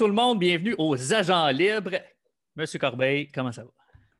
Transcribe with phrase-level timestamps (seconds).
[0.00, 2.00] Bonjour tout le monde, bienvenue aux Agents Libres.
[2.56, 3.70] Monsieur Corbeil, comment ça va?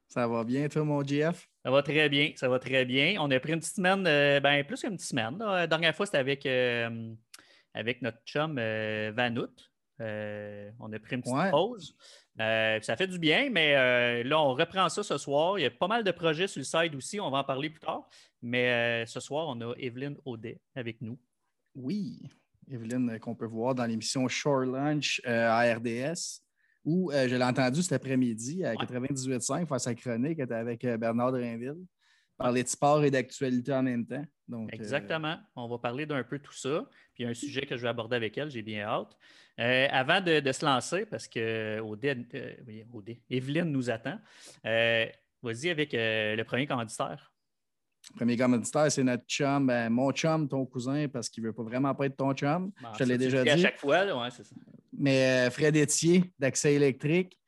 [0.08, 1.48] Ça va bien, toi, mon GF?
[1.64, 3.16] Ça va très bien, ça va très bien.
[3.18, 5.38] On a pris une petite semaine, euh, ben, plus qu'une petite semaine.
[5.38, 7.14] La dernière fois, c'était avec, euh,
[7.72, 9.48] avec notre chum euh, Vanout.
[10.00, 11.96] on a pris une petite pause.
[12.36, 15.58] ça fait du bien, mais là, on reprend ça ce soir.
[15.58, 17.70] Il y a pas mal de projets sur le site aussi, on va en parler
[17.70, 18.06] plus tard.
[18.42, 21.18] Mais ce soir, on a Evelyne Audet avec nous.
[21.74, 22.20] Oui,
[22.70, 26.42] Evelyne, qu'on peut voir dans l'émission Shore Lunch à RDS
[26.84, 30.38] où euh, je l'ai entendu cet après-midi à 98.5 faire sa chronique.
[30.38, 31.84] Elle était avec euh, Bernard Drainville.
[32.36, 34.24] Parler de sport et d'actualité en même temps.
[34.48, 35.36] Donc, euh, Exactement.
[35.54, 36.88] On va parler d'un peu tout ça.
[37.14, 39.14] Puis un sujet que je vais aborder avec elle, j'ai bien hâte.
[39.58, 41.82] avant de, se lancer, parce que
[43.28, 44.18] Evelyne nous attend,
[44.64, 47.29] vas-y avec le premier commanditaire.
[48.16, 51.62] Premier commanditaire, c'est notre chum, ben, mon chum, ton cousin, parce qu'il ne veut pas
[51.62, 52.72] vraiment pas être ton chum.
[52.94, 53.50] je te l'ai déjà dit.
[53.50, 54.56] À chaque fois, ouais, c'est ça.
[54.92, 57.38] Mais euh, Fred Etier d'Accès électrique,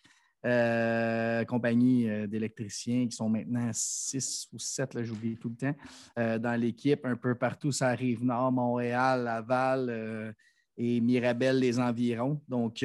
[0.45, 6.61] euh, compagnie euh, d'électriciens qui sont maintenant six ou sept, j'oublie tout le temps, dans
[6.61, 10.35] l'équipe, un peu partout, ça arrive nord, Montréal, Laval
[10.77, 12.41] et Mirabel, les environs.
[12.49, 12.85] Donc,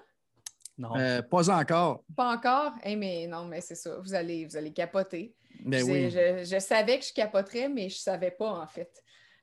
[0.82, 0.98] Non.
[0.98, 2.04] Euh, pas encore.
[2.16, 2.74] Pas encore?
[2.84, 4.00] Eh, mais non, mais c'est ça.
[4.00, 5.36] Vous allez, vous allez capoter.
[5.64, 6.10] Ben oui.
[6.10, 8.90] je, savais que je capoterais, mais je ne savais pas, en fait,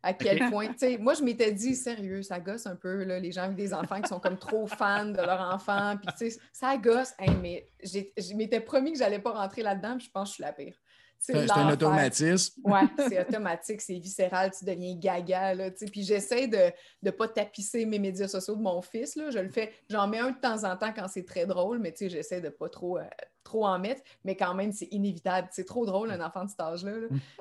[0.03, 0.75] à quel point.
[0.99, 4.01] moi, je m'étais dit, sérieux, ça gosse un peu, là, les gens avec des enfants
[4.01, 5.97] qui sont comme trop fans de leur enfant.
[6.19, 7.13] Puis, ça gosse.
[7.41, 10.43] mais je m'étais promis que je n'allais pas rentrer là-dedans, je pense que je suis
[10.43, 10.75] la pire.
[11.19, 12.61] C'est un automatisme.
[12.65, 15.55] Oui, c'est automatique, c'est viscéral, tu deviens gaga.
[15.55, 19.17] Là, puis j'essaie de ne pas tapisser mes médias sociaux de mon fils.
[19.17, 19.31] Là.
[19.31, 21.93] Je le fais, j'en mets un de temps en temps quand c'est très drôle, mais
[21.99, 23.05] j'essaie de ne pas trop, euh,
[23.43, 24.03] trop en mettre.
[24.25, 25.49] Mais quand même, c'est inévitable.
[25.51, 26.93] C'est trop drôle, un enfant de cet âge-là.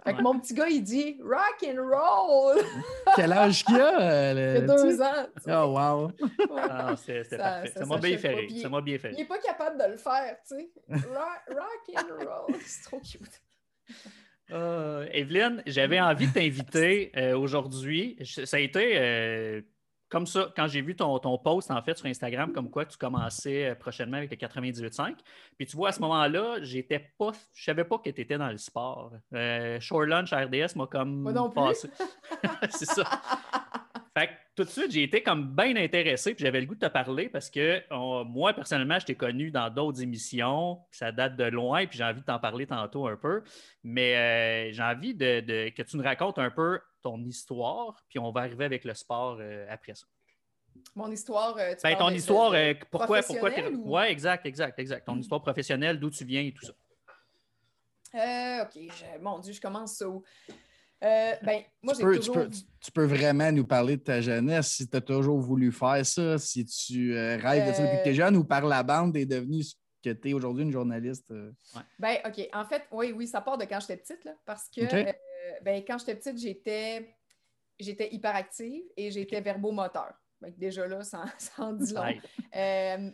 [0.03, 2.57] Fait que mon petit gars, il dit rock and roll.
[3.15, 4.01] Quel âge qu'il a?
[4.01, 5.27] Euh, il a deux ans.
[5.47, 6.11] Oh, wow.
[6.57, 7.73] Ah, C'était parfait.
[7.75, 10.35] Ça m'a bien fait Ça m'a bien fait Il n'est pas capable de le faire,
[10.47, 10.69] tu sais.
[10.89, 12.55] rock and roll.
[12.65, 13.41] C'est trop cute.
[14.52, 18.18] Euh, Evelyne, j'avais envie de t'inviter euh, aujourd'hui.
[18.24, 19.62] Ça a été euh,
[20.09, 22.98] comme ça, quand j'ai vu ton, ton, post en fait sur Instagram, comme quoi tu
[22.98, 25.16] commençais prochainement avec le 98.5.
[25.58, 28.50] Puis tu vois, à ce moment-là, j'étais pas, je savais pas que tu étais dans
[28.50, 29.12] le sport.
[29.81, 31.90] Shore Lunch RDS m'a comme Moi non passé.
[32.69, 33.04] C'est ça.
[34.18, 36.80] Fait que tout de suite, j'ai été comme bien intéressé, puis j'avais le goût de
[36.80, 37.83] te parler parce que
[38.24, 42.21] moi, personnellement, je t'ai connu dans d'autres émissions, ça date de loin, puis j'ai envie
[42.21, 43.44] de t'en parler tantôt un peu.
[43.83, 48.31] Mais euh, j'ai envie de, que tu nous racontes un peu ton histoire, puis on
[48.31, 50.07] va arriver avec le sport euh, après ça.
[50.95, 52.54] Mon histoire, euh, tu ben, ton histoire,
[52.89, 55.06] pourquoi, pourquoi Oui, exact, exact, exact.
[55.06, 56.74] Ton histoire professionnelle, d'où tu viens et tout ça.
[58.63, 60.24] OK, mon Dieu, je commence où?
[61.03, 62.47] Euh, ben, moi, tu, peux, toujours...
[62.81, 66.39] tu, peux, vraiment nous parler de ta jeunesse si tu as toujours voulu faire ça,
[66.39, 68.81] si tu euh, rêves de ça depuis que tu es euh, jeune ou par la
[68.81, 71.31] bande, tu es devenu ce que tu es aujourd'hui, une journaliste.
[71.99, 72.49] Ben, OK.
[72.51, 74.81] En fait, oui, oui, ça part de quand j'étais petite, là, parce que
[75.63, 77.15] ben, quand j'étais petite, j'étais,
[77.79, 80.13] j'étais hyperactive et j'étais verbomoteur
[80.57, 81.25] déjà là, ça,
[81.57, 82.04] en dit long.
[82.56, 83.12] Euh,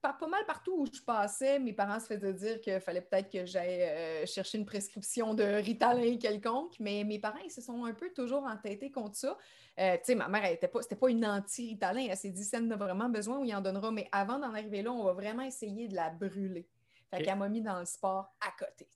[0.00, 3.44] pas, mal partout où je passais, mes parents se faisaient dire qu'il fallait peut-être que
[3.44, 7.92] j'aille euh, chercher une prescription de Ritalin quelconque, mais mes parents, ils se sont un
[7.92, 9.36] peu toujours entêtés contre ça.
[9.78, 12.06] Euh, tu sais, ma mère, était pas, c'était pas une anti-Ritalin.
[12.10, 13.90] Elle s'est dit, elle en a vraiment besoin, on y en donnera.
[13.90, 16.68] Mais avant d'en arriver là, on va vraiment essayer de la brûler.
[17.10, 18.88] Fait qu'elle m'a mis dans le sport à côté.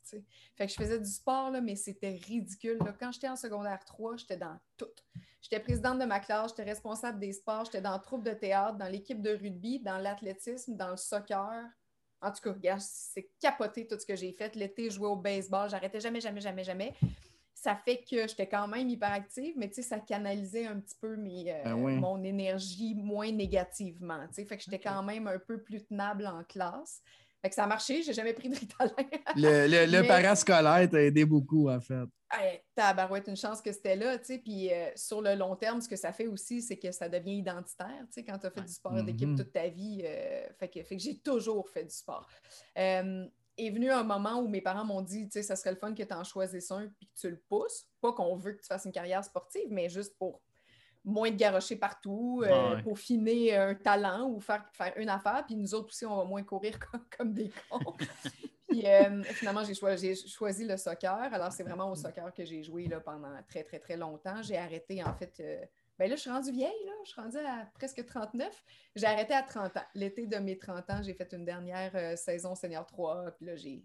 [0.55, 2.78] Fait que je faisais du sport, là, mais c'était ridicule.
[3.00, 4.87] Quand j'étais en secondaire 3, j'étais dans tout.
[5.43, 8.78] J'étais présidente de ma classe, j'étais responsable des sports, j'étais dans le troupe de théâtre,
[8.78, 11.64] dans l'équipe de rugby, dans l'athlétisme, dans le soccer.
[12.22, 14.55] En tout cas, regarde, c'est capoté tout ce que j'ai fait.
[14.55, 16.94] L'été, jouais au baseball, j'arrêtais jamais, jamais, jamais, jamais
[17.64, 21.17] ça fait que j'étais quand même hyperactive, mais tu sais, ça canalisait un petit peu
[21.17, 24.20] mes, euh, Ben mon énergie moins négativement.
[24.28, 27.00] Tu sais, fait que j'étais quand même un peu plus tenable en classe.
[27.44, 28.94] Fait que ça a marché, j'ai jamais pris de Ritalin.
[29.37, 32.06] Le, le, le Mais- parascolaire t'a aidé beaucoup, en fait.
[32.32, 34.38] Hey, tabarouette, une chance que c'était là, tu sais.
[34.38, 37.37] Puis euh, sur le long terme, ce que ça fait aussi, c'est que ça devient
[37.37, 39.37] identitaire, tu sais, quand tu as fait du sport d'équipe Mhm.
[39.37, 40.00] toute ta vie.
[40.06, 42.26] euh, fait que, fait que j'ai toujours fait du sport.
[42.79, 43.26] Euh,
[43.58, 45.93] est venu un moment où mes parents m'ont dit, tu sais, ça serait le fun
[45.94, 47.87] que tu en choisisses un puis que tu le pousses.
[48.00, 50.41] Pas qu'on veut que tu fasses une carrière sportive, mais juste pour
[51.04, 52.82] moins te garrocher partout, euh, Ah ouais.
[52.82, 55.44] peaufiner un talent ou faire, faire une affaire.
[55.46, 57.94] Puis nous autres aussi, on va moins courir comme, comme des cons.
[58.68, 61.28] Puis euh, finalement, j'ai choisi, choisi le soccer.
[61.32, 64.42] Alors, c'est vraiment au soccer que j'ai joué là, pendant très, très, très longtemps.
[64.42, 65.32] J'ai arrêté, en fait.
[65.40, 65.64] euh,
[65.98, 66.92] ben là, je suis rendue vieille, là.
[67.04, 68.64] Je suis rendue à presque 39.
[68.96, 69.84] J'ai arrêté à 30 ans.
[69.94, 73.30] L'été de mes 30 ans, j'ai fait une dernière saison senior 3.
[73.36, 73.84] Puis là, j'ai,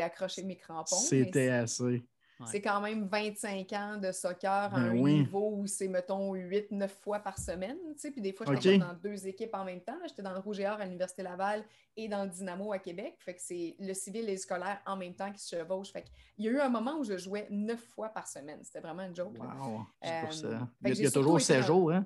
[0.00, 0.96] accroché mes crampons.
[0.96, 2.04] C'était assez.
[2.46, 5.14] C'est quand même 25 ans de soccer à Ben un oui.
[5.20, 7.76] niveau où c'est, mettons, 8-9 fois par semaine.
[8.00, 9.96] Puis des fois, j'étais dans deux équipes en même temps.
[10.06, 11.64] J'étais dans le Rouge et Or à l'Université Laval
[11.96, 13.14] et dans le Dynamo à Québec.
[13.20, 15.92] Fait que c'est le civil et le scolaire en même temps qui se chevauchent.
[15.92, 18.58] Fait qu'il y a eu un moment où je jouais 9 fois par semaine.
[18.62, 19.34] C'était vraiment une joke.
[19.38, 19.62] Wow.
[19.62, 20.68] Pour Euh, ça.
[20.82, 22.04] Il y a, il toujours surtout été 7 dans- jours, hein?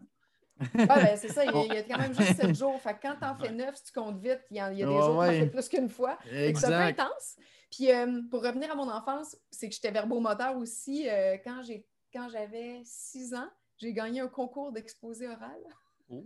[0.75, 2.81] Ben, c'est ça, il y, a, il quand même juste 7 jours.
[2.81, 4.85] Fait que quand t'en fais 9, si tu comptes vite, il y, il a des
[4.85, 5.39] Ouais, jours où t'en ouais.
[5.41, 6.19] fais plus qu'une fois.
[6.29, 7.37] C'est un peu intense.
[7.71, 11.09] Puis euh, pour revenir à mon enfance, c'est que j'étais verbomoteur aussi.
[11.09, 15.61] euh, quand j'ai quand j'avais 6 ans, j'ai gagné un concours d'exposé oral.
[16.09, 16.25] Oh.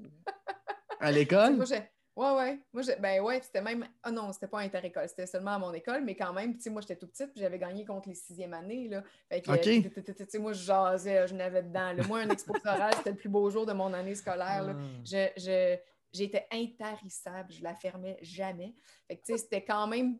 [1.00, 1.56] À l'école?
[1.56, 1.82] Moi, j'ai-
[2.14, 2.60] Ouais, ouais.
[2.74, 3.88] Moi, ben ouais, c'était même.
[4.02, 6.68] Ah non, c'était pas inter-école, c'était seulement à mon école, mais quand même, tu sais,
[6.68, 9.02] moi, j'étais tout petite, puis j'avais gagné contre les sixièmes années, là.
[9.30, 9.66] Fait que, Ok.
[9.66, 11.94] euh, tu sais, moi, je jasais, je n'avais dedans.
[11.94, 12.02] là.
[12.06, 14.74] Moi, un exposé oral, c'était le plus beau jour de mon année scolaire, là.
[14.76, 14.82] Ah.
[15.06, 15.78] Je, je-
[16.12, 18.74] j'étais intarissable, je la fermais jamais.
[19.08, 20.18] Fait que, tu sais, c'était quand même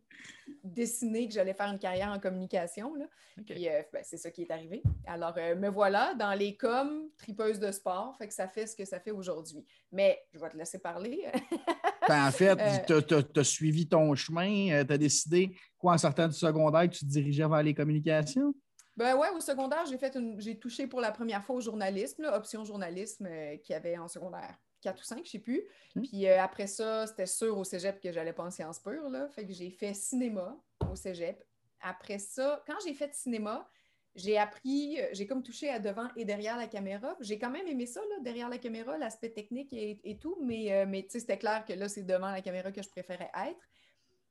[0.64, 3.06] dessiné que j'allais faire une carrière en communication, là.
[3.46, 4.82] Puis, euh, ben, c'est ça qui est arrivé.
[5.06, 8.76] Alors, euh, me voilà dans les coms, tripeuse de sport, fait que ça fait ce
[8.76, 9.64] que ça fait aujourd'hui.
[9.90, 11.26] Mais je vais te laisser parler.
[12.08, 12.58] Ben, en fait,
[12.90, 16.96] Euh, tu as, suivi ton chemin, tu as décidé, quoi, en sortant du secondaire, que
[16.96, 18.52] tu te dirigeais vers les communications?
[18.96, 20.40] Ben ouais, au secondaire, j'ai fait une...
[20.40, 23.96] j'ai touché pour la première fois au journalisme, là, option journalisme euh, qu'il y avait
[23.96, 25.62] en secondaire 4 ou 5, je ne sais plus.
[25.96, 26.02] Ok.
[26.04, 29.08] Puis euh, après ça, c'était sûr au cégep que j'allais pas en sciences pures.
[29.08, 29.28] Là.
[29.28, 30.56] Fait que j'ai fait cinéma
[30.90, 31.42] au cégep.
[31.80, 33.68] Après ça, quand j'ai fait cinéma,
[34.14, 37.16] j'ai appris, euh, j'ai comme touché à devant et derrière la caméra.
[37.20, 40.72] J'ai quand même aimé ça, là, derrière la caméra, l'aspect technique et, et tout, mais,
[40.72, 43.30] euh, mais tu sais, c'était clair que là, c'est devant la caméra que je préférais
[43.46, 43.60] être.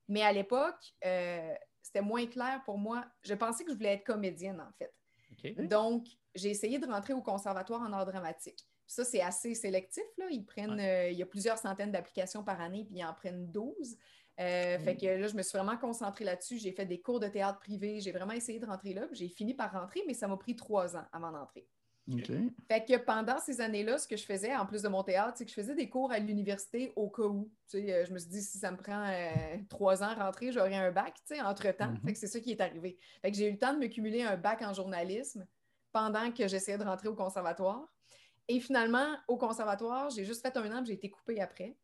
[0.07, 3.05] Mais à l'époque, euh, c'était moins clair pour moi.
[3.23, 4.93] Je pensais que je voulais être comédienne, en fait.
[5.63, 6.05] Donc,
[6.35, 8.59] j'ai essayé de rentrer au conservatoire en art dramatique.
[8.91, 10.03] Ça, c'est assez sélectif.
[10.17, 10.25] Là.
[10.29, 13.49] Ils prennent, euh, il y a plusieurs centaines d'applications par année, puis ils en prennent
[13.49, 13.97] 12.
[14.37, 16.57] Euh, Fait que là, je me suis vraiment concentrée là-dessus.
[16.57, 18.01] J'ai fait des cours de théâtre privé.
[18.01, 19.07] J'ai vraiment essayé de rentrer là.
[19.13, 21.65] J'ai fini par rentrer, mais ça m'a pris trois ans avant d'entrer.
[22.67, 25.45] Fait que pendant ces années-là, ce que je faisais, en plus de mon théâtre, c'est
[25.45, 27.49] que je faisais des cours à l'université au cas où.
[27.69, 30.25] Tu sais, euh, je me suis dit, si ça me prend euh, trois ans à
[30.25, 31.91] rentrer, j'aurai un bac, tu sais, entre-temps.
[31.91, 32.01] Mhm.
[32.03, 32.97] Fait que c'est ça qui est arrivé.
[33.21, 35.47] Fait que j'ai eu le temps de me cumuler un bac en journalisme
[35.93, 37.87] pendant que j'essayais de rentrer au conservatoire.
[38.51, 41.77] Et finalement, au conservatoire, j'ai juste fait un an, j'ai été coupée après.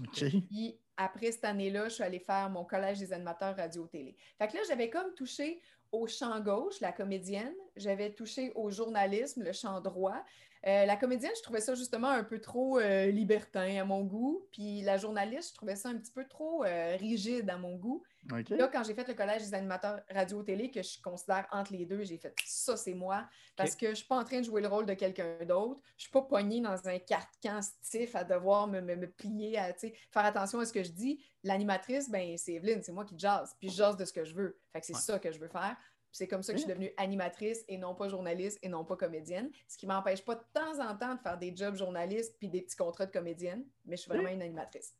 [0.00, 0.24] OK.
[0.50, 4.16] Puis après cette année-là, je suis allée faire mon collège des animateurs radio-télé.
[4.36, 7.54] Fait que là, j'avais comme touché au champ gauche, la comédienne.
[7.76, 10.20] J'avais touché au journalisme, le champ droit.
[10.68, 14.46] Euh, la comédienne, je trouvais ça justement un peu trop euh, libertin à mon goût.
[14.52, 18.02] Puis la journaliste, je trouvais ça un petit peu trop euh, rigide à mon goût.
[18.30, 18.50] OK.
[18.50, 22.02] Là, quand j'ai fait le collège des animateurs radio-télé, que je considère entre les deux,
[22.02, 23.26] j'ai fait ça, c'est moi.
[23.56, 25.80] Parce que je suis pas en train de jouer le rôle de quelqu'un d'autre.
[25.96, 29.72] Je suis pas poignée dans un carcan stiff à devoir me, me- me plier, à
[29.72, 29.92] faire
[30.26, 31.24] attention à ce que je dis.
[31.44, 33.54] L'animatrice, ben, c'est Evelyne, c'est moi qui jase.
[33.58, 34.60] Puis je jase de ce que je veux.
[34.72, 35.00] Fait que c'est Ouais.
[35.00, 35.76] ça que je veux faire.
[36.18, 38.96] C'est comme ça que je suis devenue animatrice et non pas journaliste et non pas
[38.96, 39.50] comédienne.
[39.68, 42.62] Ce qui m'empêche pas de temps en temps de faire des jobs journalistes puis des
[42.62, 43.64] petits contrats de comédienne.
[43.86, 44.96] Mais je suis vraiment une animatrice.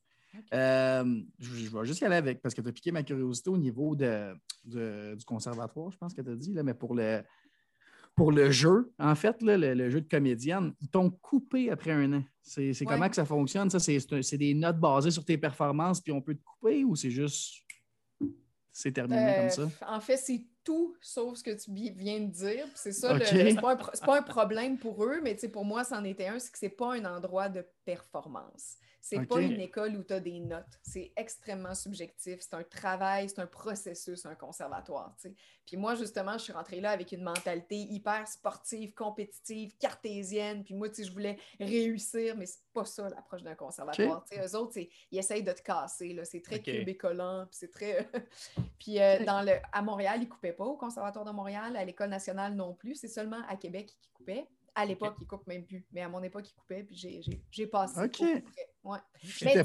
[0.54, 3.50] Euh, je, je vais juste y aller avec, parce que tu as piqué ma curiosité
[3.50, 4.32] au niveau de,
[4.64, 7.22] de- du conservatoire, je pense que tu as dit, là, mais pour le,
[8.14, 11.90] pour le jeu, en fait, là, le, le jeu de comédienne, ils t'ont coupé après
[11.90, 12.22] un an.
[12.42, 12.84] C'est Ouais.
[12.86, 13.70] comment que ça fonctionne?
[13.70, 17.10] Ça, c'est- des notes basées sur tes performances, puis on peut te couper ou c'est
[17.10, 17.64] juste.
[18.70, 19.68] C'est terminé Euh, comme ça?
[19.88, 22.66] En fait, c'est tout sauf ce que tu viens de dire.
[22.74, 26.38] C'est ça, c'est pas, un pas problème pour eux, mais pour moi, c'en était un,
[26.38, 28.76] c'est que c'est pas un endroit de performance.
[29.00, 30.78] C'est pas une école où tu as des notes.
[30.82, 32.40] C'est extrêmement subjectif.
[32.40, 35.16] C'est un travail, c'est un processus, un conservatoire.
[35.64, 40.64] Puis moi, justement, je suis rentrée là avec une mentalité hyper sportive, compétitive, cartésienne.
[40.64, 44.24] Puis moi, je voulais réussir, mais c'est pas ça l'approche d'un conservatoire.
[44.32, 44.78] Eux autres,
[45.10, 46.18] ils essayent de te casser.
[46.24, 46.84] C'est très okay.
[46.84, 46.98] puis
[47.50, 48.08] c'est très.
[48.78, 49.52] puis euh, dans le...
[49.72, 52.96] à Montréal, ils coupaient pas au Conservatoire de Montréal, à l'École nationale non plus.
[52.96, 54.48] C'est seulement à Québec qu'ils coupaient.
[54.74, 55.86] À l'époque, ils ne coupent même plus.
[55.92, 56.96] Mais à mon époque, ils coupaient, puis
[57.50, 58.00] j'ai passé.
[58.02, 58.20] OK.
[58.84, 58.98] Ouais.
[59.42, 59.64] Mais,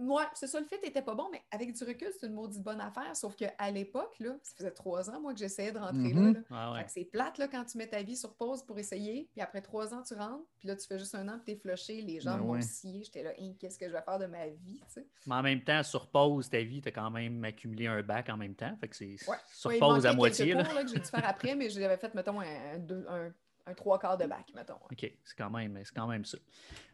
[0.00, 2.62] moi, c'est ça, le fait n'était pas bon, mais avec du recul, c'est une maudite
[2.62, 3.14] bonne affaire.
[3.14, 6.20] Sauf qu'à l'époque, là, ça faisait trois ans, moi, que j'essayais de rentrer là.
[6.20, 6.44] Mm-hmm.
[6.50, 9.60] Ah c'est plate là, quand tu mets ta vie sur pause pour essayer, puis après
[9.60, 12.20] trois ans, tu rentres, puis là, tu fais juste un an, puis t'es flushé, les
[12.20, 13.02] gens ben m'ont scié.
[13.04, 15.06] J'étais là, hein, qu'est-ce que je vais faire de ma vie, tu sais?
[15.26, 18.28] Mais en même temps, sur pause, ta vie, tu as quand même accumulé un bac
[18.28, 18.76] en même temps.
[18.80, 19.36] Fait que c'est ouais.
[19.52, 20.54] sur pause à moitié.
[20.54, 20.62] Là.
[20.62, 23.32] là que j'ai dû faire après, mais je l'avais fait, mettons, un, deux, un
[23.68, 24.78] un trois quarts de bac, mettons.
[24.90, 26.38] OK, c'est quand, même, quand même ça.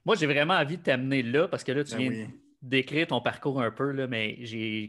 [0.05, 2.29] Moi, j'ai vraiment envie de t'amener là parce que là, tu ben viens
[2.65, 4.39] décrire ton parcours un peu, là, mais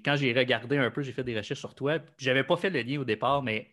[0.04, 2.00] quand j'ai regardé un peu, j'ai fait des recherches sur toi.
[2.18, 3.70] Je n'avais pas fait le lien au départ, mais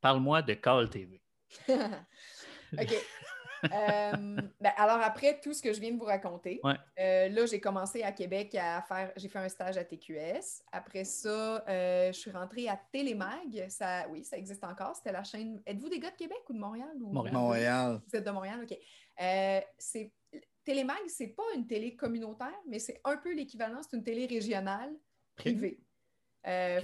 [0.00, 1.22] parle-moi de Call TV.
[1.68, 2.94] OK.
[3.64, 4.12] Euh,
[4.60, 8.02] ben, alors, après tout ce que je viens de vous raconter, euh, là, j'ai commencé
[8.02, 10.62] à Québec à faire, j'ai fait un stage à TQS.
[10.70, 13.66] Après ça, euh, je suis rentrée à Télémag.
[13.68, 14.94] Ça, oui, ça existe encore.
[14.94, 15.62] C'était la chaîne.
[15.66, 16.94] Êtes-vous des gars de Québec ou de Montréal?
[17.00, 17.12] Ou...
[17.12, 18.00] Montréal.
[18.06, 18.78] Vous êtes de Montréal, OK.
[19.78, 20.12] c'est...
[20.66, 23.80] Télémag, c'est pas une télé communautaire, mais c'est un peu l'équivalent.
[23.82, 24.92] C'est une télé régionale
[25.36, 25.80] privée.
[26.46, 26.80] Euh,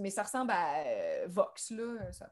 [0.00, 2.12] mais ça ressemble à euh, Vox, là.
[2.12, 2.30] Ça,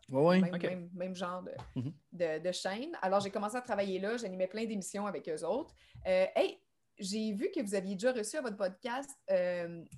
[0.92, 1.44] même, genre
[1.76, 1.92] mhm.
[2.12, 2.96] de, de, chaîne.
[3.00, 4.16] Alors, j'ai commencé à travailler là.
[4.16, 5.72] J'animais plein d'émissions avec eux autres.
[6.06, 6.60] Euh, hey,
[6.98, 9.10] j'ai vu que vous aviez déjà reçu à votre podcast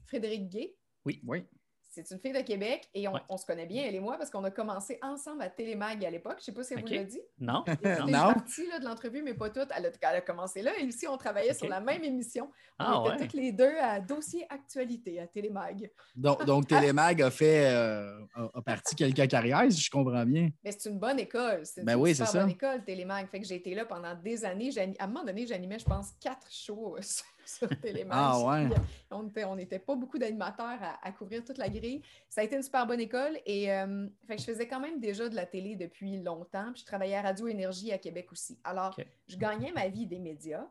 [0.06, 0.76] Frédéric Gay.
[1.06, 1.22] Oui.
[1.26, 1.46] Oui.
[1.94, 4.42] C'est une fille de Québec et on, se connaît bien, elle et moi, parce qu'on
[4.42, 6.38] a commencé ensemble à Télémag à l'époque.
[6.38, 7.20] Je ne sais pas si elle vous l'a dit.
[7.38, 7.62] Non.
[7.66, 9.68] Elle partie de l'entrevue, mais pas toute.
[9.76, 10.72] Elle a, elle a, commencé là.
[10.80, 12.50] Et aussi, on travaillait sur la même émission.
[12.80, 15.90] On ah, était toutes les deux à dossier actualité à Télémag.
[16.16, 20.50] Donc, donc Télémag a fait euh, a, parti quelques carrières, si je comprends bien.
[20.64, 21.60] Mais c'est une bonne école.
[21.64, 23.28] C'est ben une oui, super bonne école, Télémag.
[23.28, 24.70] Fait que j'ai été là pendant des années.
[24.98, 26.96] À un moment donné, j'animais, je pense, quatre shows
[27.46, 27.68] sur.
[28.10, 28.68] Ah ouais.
[29.10, 32.02] On n'était pas beaucoup d'animateurs à, couvrir toute la grille.
[32.28, 35.00] Ça a été une super bonne école et euh, fait que je faisais quand même
[35.00, 36.72] déjà de la télé depuis longtemps.
[36.72, 38.58] Puis je travaillais à Radio Énergie à Québec aussi.
[38.64, 38.96] Alors,
[39.28, 40.66] je gagnais ma vie des médias,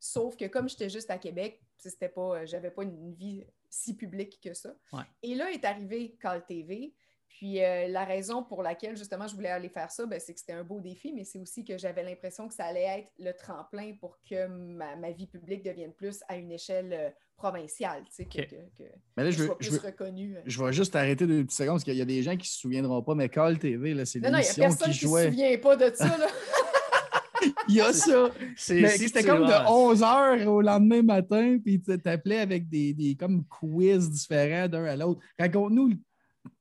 [0.00, 3.96] sauf que comme j'étais juste à Québec, c'était pas, euh, j'avais pas une vie si
[3.96, 4.74] publique que ça.
[5.22, 6.94] Et là est arrivé Call TV.
[7.34, 10.38] Puis euh, la raison pour laquelle justement je voulais aller faire ça, ben, c'est que
[10.38, 13.32] c'était un beau défi, mais c'est aussi que j'avais l'impression que ça allait être le
[13.32, 18.24] tremplin pour que ma, vie publique devienne plus à une échelle euh, provinciale, tu sais,
[18.26, 18.54] que,
[19.16, 20.36] mais là, je, sois plus reconnu.
[20.36, 20.42] Euh.
[20.46, 22.44] Je vais juste arrêter deux petites secondes parce qu'il y a des gens qui ne
[22.44, 24.30] se souviendront pas, mais Call TV, c'est l'émission qui jouait.
[24.30, 26.16] Non, il n'y a personne qui ne se souvient pas de ça.
[26.16, 26.26] Là.
[27.68, 28.30] il y a ça.
[28.56, 33.44] C'était comme de 11 h au lendemain matin, puis tu t'appelais avec des, des comme
[33.46, 35.20] quiz différents d'un à l'autre.
[35.36, 35.94] Raconte-nous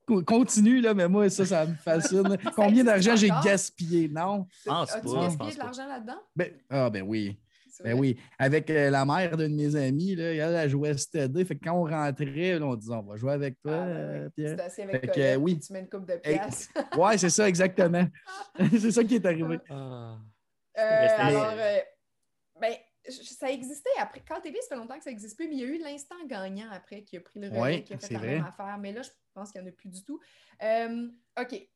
[0.06, 2.38] Continue, là, mais moi, ça, ça me fascine.
[2.56, 4.10] Combien d'argent j'ai gaspillé?
[4.10, 4.48] Non?
[4.68, 6.20] Ah, As-tu gaspillé de l'argent là-dedans?
[6.36, 7.40] Ben, ah, ben oui.
[7.84, 8.18] Ben oui.
[8.38, 11.44] Avec euh, la mère d'un de mes amis, là, elle, a joué STD.
[11.46, 14.56] Fait que quand on rentrait, on disait on va jouer avec toi, ah, euh, Pierre.
[14.58, 15.36] C'est assis avec toi.
[15.38, 15.60] oui.
[15.60, 16.70] tu mets une coupe de pièces.
[16.98, 18.06] oui, c'est ça, exactement.
[18.80, 19.60] c'est ça qui est arrivé.
[19.70, 20.18] Ah.
[20.78, 21.54] Euh, alors,
[23.22, 24.24] ça existait après.
[24.28, 26.16] Quand TV, ça fait longtemps que ça n'existe plus, mais il y a eu l'instant
[26.26, 28.78] gagnant après qui a pris le relais, qui a fait la même affaire.
[28.80, 30.20] Mais là, je pense qu'il n'y en a plus du tout.
[30.62, 31.08] Euh,
[31.40, 31.70] OK.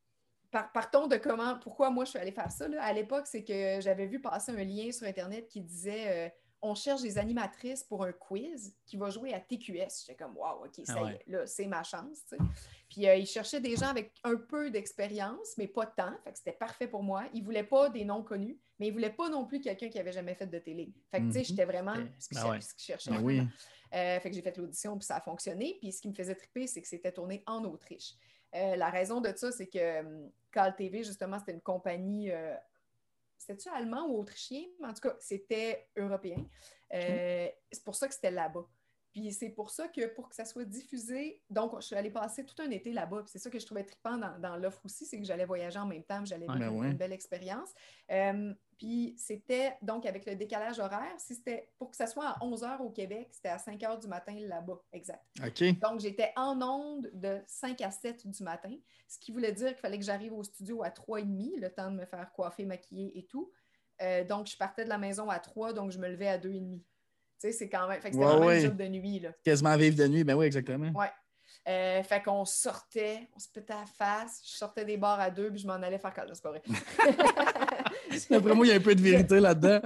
[0.52, 2.68] partons de comment, pourquoi moi je suis allée faire ça.
[2.80, 6.30] À l'époque, c'est que j'avais vu passer un lien sur Internet qui disait euh,
[6.62, 10.02] on cherche des animatrices pour un quiz qui va jouer à TQS.
[10.02, 12.34] J'étais comme, wow, OK, ça ah y est, là, c'est ma chance.
[12.90, 16.14] Puis euh, ils cherchaient des gens avec un peu d'expérience, mais pas tant.
[16.24, 17.26] Fait que c'était parfait pour moi.
[17.34, 19.90] Ils ne voulaient pas des noms connus, mais ils ne voulaient pas non plus quelqu'un
[19.90, 20.94] qui avait jamais fait de télé.
[21.12, 21.46] Fait que, tu sais, mhm.
[21.46, 23.12] j'étais vraiment ce qu'ils ah cherchaient.
[23.12, 23.42] Ben oui.
[23.94, 25.78] Euh, fait que j'ai fait l'audition, puis ça a fonctionné.
[25.80, 28.16] Puis ce qui me faisait triper, c'est que c'était tourné en Autriche.
[28.56, 32.32] Euh, la raison de ça, c'est que Cal TV, justement, c'était une compagnie
[33.38, 34.64] c'était-tu allemand ou autrichien?
[34.80, 36.46] Mais en tout cas, c'était européen.
[36.94, 38.66] Euh, c'est pour ça que c'était là-bas.
[39.18, 42.46] Puis c'est pour ça que pour que ça soit diffusé, donc je suis allée passer
[42.46, 43.24] tout un été là-bas.
[43.26, 46.04] C'est ça que je trouvais trippant dans, l'offre aussi, c'est que j'allais voyager en même
[46.04, 47.74] temps, j'allais vivre une belle expérience.
[48.12, 52.44] Euh, puis c'était donc avec le décalage horaire, si c'était pour que ça soit à
[52.44, 55.26] 11 h au Québec, c'était à 5 h du matin là-bas, exact.
[55.82, 58.76] Donc j'étais en onde de 5 à 7 du matin,
[59.08, 61.70] ce qui voulait dire qu'il fallait que j'arrive au studio à 3 h 30, le
[61.74, 63.52] temps de me faire coiffer, maquiller et tout.
[64.00, 66.52] Euh, donc je partais de la maison à 3, donc je me levais à 2
[67.40, 68.02] 30 sais, c'est quand même.
[68.02, 69.20] Fait que c'était vraiment un job de nuit.
[69.20, 69.30] Là.
[69.44, 70.92] Quasiment vivre de nuit, ben oui, exactement.
[70.98, 71.12] Ouais.
[71.68, 75.30] Euh, fait qu'on sortait, on se pétait à la face, je sortais des bars à
[75.30, 76.62] deux, puis je m'en allais faire c'est pas vrai.
[78.30, 79.80] D'après moi, il y a un peu de vérité là-dedans.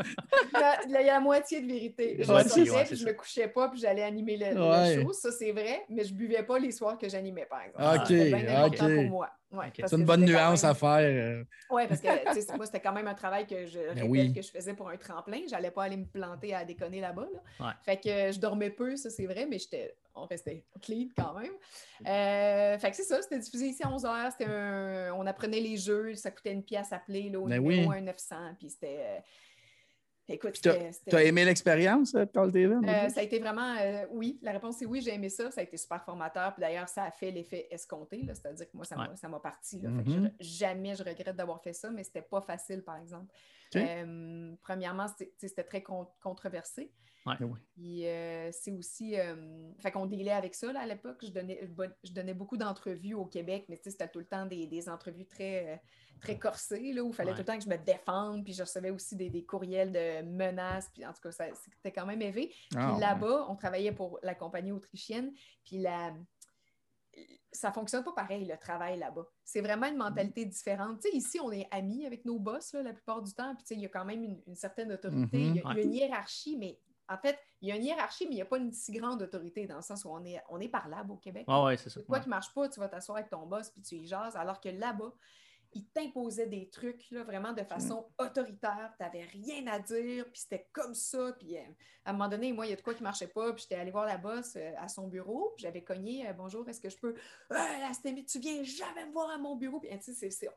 [0.85, 2.17] il y a la moitié de vérité.
[2.19, 5.83] Je sortais, puis je me couchais pas, puis j'allais animer le, show, ça c'est vrai,
[5.89, 8.01] mais je buvais pas les soirs que j'animais, par exemple.
[8.01, 8.77] OK, bien OK.
[8.77, 9.29] pour moi.
[9.73, 10.99] c'est une bonne nuance à faire.
[10.99, 11.43] Euh.
[11.69, 12.07] Oui, parce que
[12.57, 15.39] moi, c'était quand même un travail que je ben que je faisais pour un tremplin.
[15.49, 17.27] J'allais pas aller me planter à déconner là-bas.
[17.83, 21.53] Fait que je dormais peu, ça c'est vrai, mais j'étais on restait clean quand même.
[22.07, 25.11] Euh, fait que c'est ça, c'était diffusé ici à 11 h.
[25.13, 28.35] On apprenait les jeux, ça coûtait une pièce à appeler là, au ben numéro 900.
[28.59, 28.99] Puis c'était.
[28.99, 29.19] Euh,
[30.27, 30.69] écoute, tu
[31.15, 32.75] as aimé l'expérience, euh, Call TV?
[33.09, 33.75] ça a été vraiment,
[34.11, 34.39] oui.
[34.41, 35.51] La réponse est oui, j'ai aimé ça.
[35.51, 36.53] Ça a été super formateur.
[36.53, 38.21] Puis d'ailleurs, ça a fait l'effet escompté.
[38.27, 39.79] C'est-à-dire que moi, ça m'a parti.
[39.79, 40.33] Mm-hmm.
[40.39, 43.31] jamais je regrette d'avoir fait ça, mais c'était pas facile, par exemple.
[44.61, 45.07] premièrement,
[45.39, 46.91] c'était très controversé.
[47.25, 47.35] Ouais.
[47.73, 49.19] Puis euh, c'est aussi.
[49.19, 51.17] Euh, fait qu'on délai avec ça là, à l'époque.
[51.21, 51.69] Je donnais,
[52.03, 55.73] je donnais beaucoup d'entrevues au Québec, mais c'était tout le temps des, des entrevues très,
[55.73, 55.77] euh,
[56.19, 58.43] très corsées, là, où il fallait tout le temps que je me défende.
[58.43, 60.89] Puis je recevais aussi des, des courriels de menaces.
[60.93, 62.47] Puis en tout cas, c'était quand même élevé.
[62.47, 65.31] Puis ah, là-bas, on travaillait pour la compagnie autrichienne.
[65.63, 66.13] Puis la
[67.51, 69.27] ça fonctionne pas pareil, le travail là-bas.
[69.43, 71.01] C'est vraiment une mentalité différente.
[71.01, 73.63] Tu sais, ici, on est amis avec nos boss là, la plupart du temps, puis
[73.63, 75.55] tu sais, il y a quand même une, certaine autorité, mm-hmm.
[75.55, 76.79] il, y a, une hiérarchie, mais
[77.11, 79.21] en fait, il y a une hiérarchie, mais il n'y a pas une si grande
[79.21, 81.45] autorité dans le sens où on est, on est parlable au Québec.
[81.47, 82.01] Ah ouais, c'est ça.
[82.01, 84.35] Quoi qui ne marche pas, tu vas t'asseoir avec ton boss puis tu y jases,
[84.35, 85.13] alors que là-bas,
[85.73, 88.23] il t'imposait des trucs là, vraiment de façon mm.
[88.25, 88.93] autoritaire.
[88.97, 91.33] Tu n'avais rien à dire, puis c'était comme ça.
[91.39, 91.61] Puis euh,
[92.05, 93.63] à un moment donné, moi, il y a de quoi qui ne marchait pas, puis
[93.63, 96.89] j'étais allée voir la boss euh, à son bureau, j'avais cogné euh, Bonjour, est-ce que
[96.89, 97.15] je peux.
[97.49, 97.91] la
[98.27, 99.79] tu viens jamais me voir à mon bureau.
[99.79, 99.89] Puis,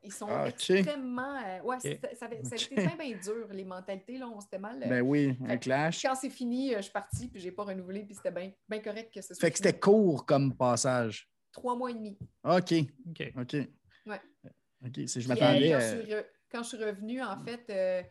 [0.02, 1.38] ils sont ah, extrêmement.
[1.64, 4.18] ouais, ça, a été bien, bien dur, les mentalités.
[4.18, 4.80] Là, on s'était mal.
[4.80, 6.02] ben oui, un clash.
[6.02, 8.80] Quand c'est fini, je suis partie, puis je n'ai pas renouvelé, puis c'était bien, bien
[8.80, 9.40] correct que ce soit.
[9.40, 11.28] Fait que c'était court comme passage.
[11.52, 12.18] Trois mois et demi.
[12.42, 12.74] OK.
[13.10, 13.32] OK.
[13.38, 13.56] OK.
[14.06, 14.20] Ouais.
[14.84, 16.26] OK, je m'attendais.
[16.50, 18.02] Quand, je suis revenue, en fait, euh,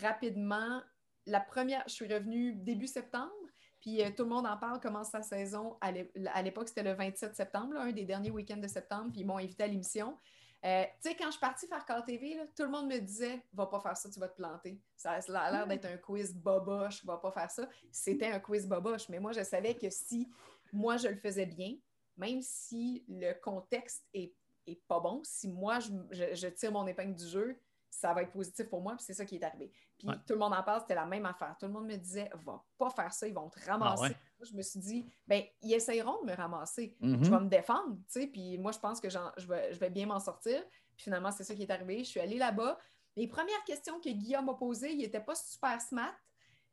[0.00, 0.80] rapidement,
[1.26, 3.32] la première, je suis revenue début septembre.
[3.80, 5.76] Puis euh, tout le monde en parle, commence sa saison.
[5.80, 9.38] À l'époque, c'était le 27 septembre, un des derniers week-ends de septembre, puis ils m'ont
[9.38, 10.16] invité à l'émission.
[10.64, 13.40] Euh, tu sais, quand je suis partie faire Call TV, tout le monde me disait
[13.52, 14.80] Va pas faire ça, tu vas te planter.
[14.96, 17.68] Ça a l'air d'être un quiz boboche, va pas faire ça.
[17.92, 20.28] C'était un quiz boboche, mais moi, je savais que si
[20.72, 21.76] moi, je le faisais bien,
[22.16, 24.34] même si le contexte est
[24.76, 27.58] pas bon, si moi, je, tire mon épingle du jeu,
[27.90, 29.72] ça va être positif pour moi, puis c'est ça qui est arrivé.
[29.96, 31.56] Puis tout le monde en parle, c'était la même affaire.
[31.58, 34.14] Tout le monde me disait, va pas faire ça, ils vont te ramasser.
[34.14, 36.96] Ah je me suis dit, ben ils essayeront de me ramasser.
[37.00, 37.24] Mm-hmm.
[37.24, 39.90] Je vais me défendre, tu sais, puis moi, je pense que je vais, je vais
[39.90, 40.62] bien m'en sortir.
[40.96, 41.98] Puis finalement, c'est ça qui est arrivé.
[41.98, 42.78] Je suis allée là-bas.
[43.16, 46.14] Les premières questions que Guillaume m'a posées, il n'était pas super smart,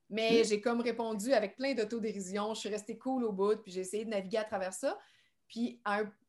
[0.10, 0.46] mais mm.
[0.46, 2.54] j'ai comme répondu avec plein d'autodérision.
[2.54, 4.98] Je suis restée cool au bout, puis j'ai essayé de naviguer à travers ça.
[5.48, 5.82] Puis,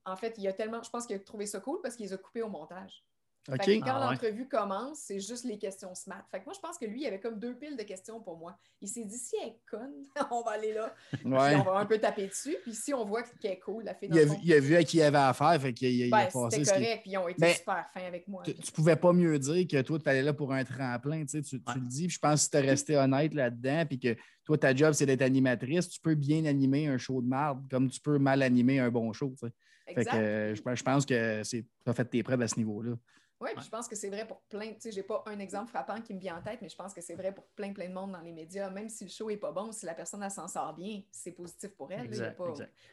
[0.04, 2.06] en fait, il y a tellement, je pense qu'il a trouvé ça cool parce qu'il
[2.06, 3.05] les a coupés au montage.
[3.46, 6.24] Quand ah l'entrevue commence, c'est juste les questions smart.
[6.30, 8.36] Fait que moi, je pense que lui, il avait comme deux piles de questions pour
[8.36, 8.58] moi.
[8.80, 10.94] Il s'est dit, si elle est conne, on va aller là.
[11.24, 12.56] on va un peu taper dessus.
[12.62, 14.84] Puis si on voit qu'elle est cool, la fille il, a, il a vu à
[14.84, 15.60] qui il avait affaire.
[15.60, 16.64] Fait qu'il il, ben, a passé.
[16.64, 18.42] C'était correct, puis ils ont été super fins avec moi.
[18.44, 21.24] Tu, ne pouvais pas mieux dire que toi, tu allais là pour un tremplin.
[21.24, 23.98] Tu, tu le dis, puis je pense que si tu es resté honnête là-dedans, puis
[23.98, 27.68] que toi, ta job, c'est d'être animatrice, tu peux bien animer un show de marde
[27.70, 29.34] comme tu peux mal animer un bon show.
[29.94, 32.92] Fait que, euh, je, pense que tu as fait tes preuves à ce niveau-là.
[33.40, 34.68] Oui, je pense que c'est vrai pour plein.
[34.68, 36.94] Tu sais, j'ai pas un exemple frappant qui me vient en tête, mais je pense
[36.94, 38.70] que c'est vrai pour plein, plein de monde dans les médias.
[38.70, 41.70] Même si le show est pas bon, si la personne s'en sort bien, c'est positif
[41.76, 42.08] pour elle.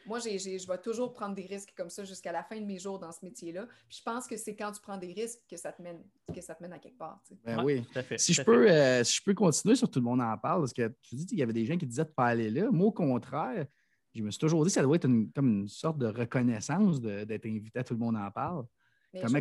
[0.06, 2.98] Moi, je vais toujours prendre des risques comme ça jusqu'à la fin de mes jours
[2.98, 3.66] dans ce métier-là.
[3.88, 6.02] Puis je pense que c'est quand tu prends des risques que ça te mène,
[6.34, 7.22] que ça te mène à quelque part.
[7.44, 9.98] Ben oui, tout à fait, si, je peux, euh, si je peux continuer sur tout
[9.98, 12.04] le monde en parle, parce que tu dis qu'il y avait des gens qui disaient
[12.04, 12.70] de pas aller là.
[12.70, 13.66] Moi, au contraire,
[14.14, 17.46] je me suis toujours dit que ça doit être comme une sorte de reconnaissance d'être
[17.46, 18.64] invité à tout le monde en parle.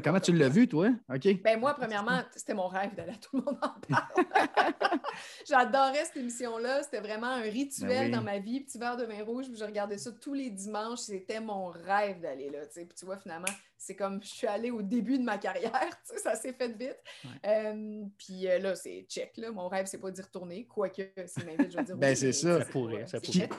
[0.04, 0.90] Comment, tu l'as vu, toi?
[1.14, 1.42] OK.
[1.42, 4.74] Ben moi, premièrement, c'était mon rêve d'aller à tout le monde en parle.
[5.48, 6.84] J'adorais cette émission-là.
[6.84, 8.62] C'était vraiment un rituel ben dans ma vie.
[8.62, 11.00] Petit verre de vin rouge, je regardais ça tous les dimanches.
[11.00, 12.60] C'était mon rêve d'aller là.
[12.74, 15.90] Puis tu vois, finalement, c'est comme je suis allée au début de ma carrière.
[16.24, 16.98] Ça s'est fait vite.
[17.46, 19.36] Euh, puis euh, là, c'est check.
[19.38, 19.52] Là.
[19.52, 20.66] Mon rêve, c'est pas d'y retourner.
[20.66, 21.98] Quoique, c'est m'invite, je veux dire.
[21.98, 22.60] ben, c'est ça.
[22.60, 23.06] Ça pourrait.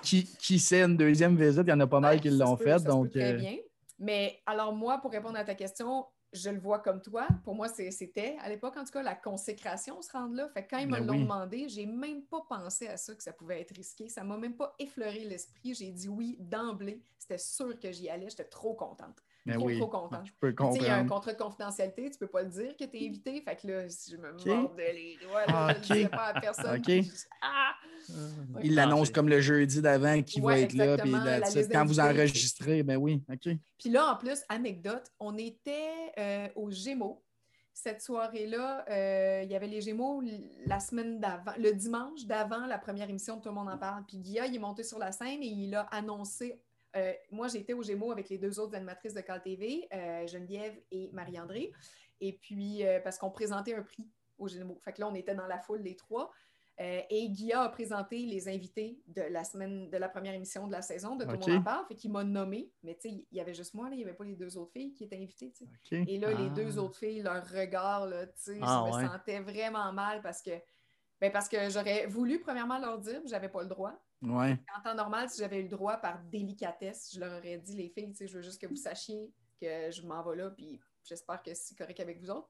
[0.03, 1.64] Qui, qui, sait une deuxième visite?
[1.66, 2.83] Il y en a pas mal qui l'ont fait.
[2.83, 3.57] Donc, très euh, bien.
[4.05, 7.27] Mais alors, moi, pour répondre à ta question, je le vois comme toi.
[7.43, 10.47] Pour moi, c'était, à l'époque, en tout cas, la consécration se rendre là.
[10.51, 13.33] Fait quand ils me ben l'ont demandé, j'ai même pas pensé à ça, que ça
[13.33, 14.11] pouvait être risqué.
[14.11, 15.73] Ça m'a même pas effleuré l'esprit.
[15.75, 17.03] J'ai dit oui d'emblée.
[17.19, 18.29] C'était sûr que j'y allais.
[18.29, 19.23] J'étais trop contente.
[19.46, 20.26] Mais trop, oui, trop contente.
[20.26, 20.83] Je peux comprendre.
[20.83, 23.07] Il y a un contrat de confidentialité, tu peux pas le dire que tu es
[23.09, 23.42] invité.
[23.42, 24.54] Fait que là, je me okay.
[24.54, 26.83] mordais les doigts, là, je ne pas à personne.
[27.42, 27.74] ah!
[28.62, 30.96] Il l'annonce comme le jeudi d'avant qui va être là.
[30.96, 31.12] Puis
[31.70, 33.57] quand vous enregistrez, ben oui, OK.
[33.78, 37.22] Puis là, en plus, anecdote, on était euh, au Gémeaux.
[37.72, 40.22] Cette soirée-là, euh, il y avait les Gémeaux
[40.64, 44.04] la semaine d'avant, le dimanche d'avant la première émission de Tout le monde en parle.
[44.07, 46.61] Puis Guilla, il est monté sur la scène et il a annoncé
[46.96, 50.76] euh, moi, j'étais au Gémeaux avec les deux autres animatrices de Cal TV, euh, Geneviève
[50.90, 51.72] et Marie-André.
[52.20, 54.78] Et puis, euh, parce qu'on présentait un prix au Gémeaux.
[54.85, 56.33] Fait que là, on était dans la foule, les trois.
[56.78, 60.83] et Guilla a présenté les invités de la semaine, de la première émission de la
[60.83, 61.87] saison de Tout le monde en parle.
[61.87, 62.70] Fait qu'il m'a nommé.
[62.83, 64.57] Mais tu sais, il y avait juste moi, là, il n'y avait pas les deux
[64.57, 65.52] autres filles qui étaient invitées.
[65.90, 66.83] Et là, les deux ah.
[66.83, 70.52] autres filles, leur regard, tu sais, ah, je me sentais vraiment mal parce que,
[71.20, 73.94] ben, parce que j'aurais voulu, premièrement, leur dire, mais j'avais pas le droit.
[74.77, 77.89] En temps normal, si j'avais eu le droit par délicatesse, je leur aurais dit, les
[77.89, 81.55] filles, je veux juste que vous sachiez que je m'en vais là, puis j'espère que
[81.55, 82.49] c'est correct avec vous autres.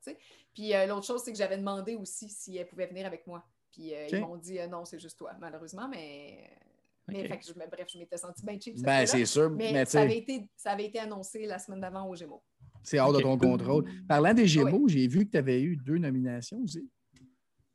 [0.55, 3.45] Puis euh, l'autre chose, c'est que j'avais demandé aussi si elles pouvaient venir avec moi.
[3.71, 6.51] Puis euh, ils m'ont dit, euh, non, c'est juste toi, malheureusement, mais.
[7.07, 8.81] Mais fait que bref, je m'étais sentie bien cheap.
[8.81, 9.51] Ben, c'est sûr.
[9.51, 12.43] Mais, ça, avait été, ça avait été annoncé la semaine d'avant aux Gémeaux.
[12.83, 13.85] C'est hors de ton contrôle.
[14.09, 16.89] Parlant des Gémeaux, j'ai vu que tu avais eu deux nominations aussi.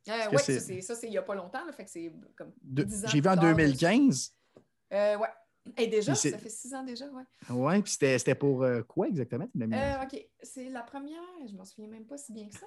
[0.07, 1.65] Euh, oui, ça, c'est il n'y a pas longtemps.
[1.65, 2.53] Là, fait que c'est comme
[3.05, 4.33] J'ai vu en 2015.
[4.91, 5.27] Euh, ouais.
[5.77, 7.23] Et déjà, ça fait six ans déjà, ouais.
[7.49, 9.47] Oui, puis c'était pour euh, quoi exactement?
[9.59, 10.25] Euh, OK.
[10.41, 12.65] C'est la première, je ne m'en souviens même pas si bien que ça.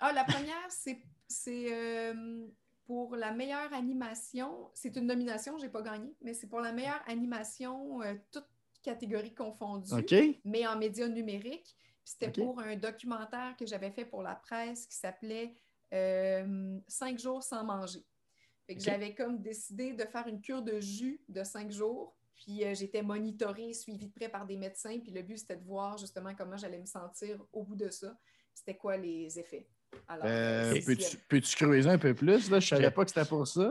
[0.00, 2.46] ah, la première, c'est euh,
[2.86, 4.70] pour la meilleure animation.
[4.74, 8.46] C'est une nomination, je n'ai pas gagné, mais c'est pour la meilleure animation, toute
[8.82, 9.90] catégorie confondue,
[10.44, 11.76] mais en médias numériques.
[12.06, 15.54] C'était pour un documentaire que j'avais fait pour la presse qui s'appelait
[15.94, 18.04] euh, cinq jours sans manger.
[18.76, 22.16] J'avais comme décidé de faire une cure de jus de cinq jours.
[22.34, 24.98] Puis euh, j'étais monitorée, suivie de près par des médecins.
[24.98, 28.16] Puis le but, c'était de voir justement comment j'allais me sentir au bout de ça.
[28.54, 29.68] C'était quoi les effets.
[30.08, 30.74] Alors, euh,
[31.28, 32.50] peux-tu, creuser un peu plus?
[32.50, 32.58] Là?
[32.58, 33.70] Je ne savais pas que c'était pour ça.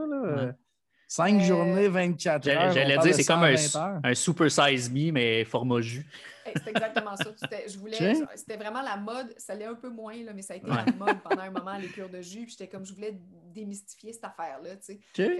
[1.07, 2.71] Cinq journées, 24 heures.
[2.71, 6.07] J'allais dire, c'est comme un, un, super size me, mais format jus.
[6.45, 7.25] C'est exactement ça.
[7.67, 9.34] Je voulais, c'était vraiment la mode.
[9.38, 11.77] Ça allait un peu moins, là, mais ça a été la mode pendant un moment,
[11.77, 12.43] les cures de jus.
[12.45, 13.19] Puis j'étais comme, je voulais
[13.53, 14.71] démystifier cette affaire-là.
[14.82, 14.97] Fait,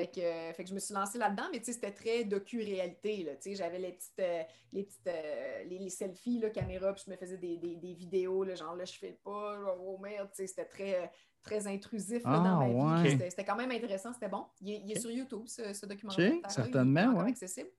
[0.08, 3.38] que, fait que je me suis lancée là-dedans, mais c'était très docu-réalité.
[3.54, 7.38] J'avais les petites, euh, les, petites euh, les, selfies, là, caméra, puis je me faisais
[7.38, 11.12] des, des, des vidéos, là, genre là, je fais pas, oh merde, c'était très
[11.44, 13.18] très intrusif dans ah, ma vie.
[13.30, 14.46] C'était quand même intéressant, c'était bon.
[14.62, 16.34] Il est, sur YouTube, ce, documentaire.
[16.48, 17.32] certainement, oui.
[17.32, 17.70] accessible.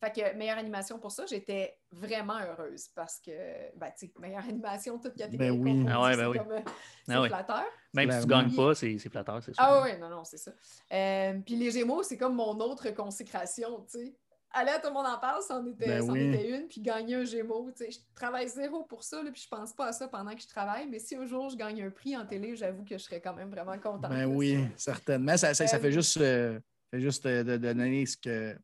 [0.00, 3.30] Fait que meilleure animation pour ça, j'étais vraiment heureuse parce que,
[3.76, 5.50] ben, tu sais, meilleure animation, toute catégorie.
[5.50, 5.86] Ben oui.
[5.90, 6.38] Ah ouais, ben oui.
[6.38, 7.64] Euh, ah c'est flatteur.
[7.92, 9.62] Même si tu gagnes pas, c'est flatteur, c'est sûr.
[9.62, 10.52] Ah oui, non, non, c'est ça.
[10.92, 14.14] Euh, puis les Gémeaux, c'est comme mon autre consécration, tu sais.
[14.52, 17.70] Allez, tout le monde en parle, c'en était, ben était, une, puis gagner un Gémeaux.
[17.70, 20.34] Tu sais, je travaille zéro pour ça, là, puis je pense pas à ça pendant
[20.34, 22.96] que je travaille, mais si un jour je gagne un prix en télé, j'avoue que
[22.96, 24.10] je serais quand même vraiment contente.
[24.10, 25.36] Ben oui, certainement.
[25.36, 26.58] Ça, ça, fait juste, euh,
[26.90, 28.56] fait juste de, de, donner ce que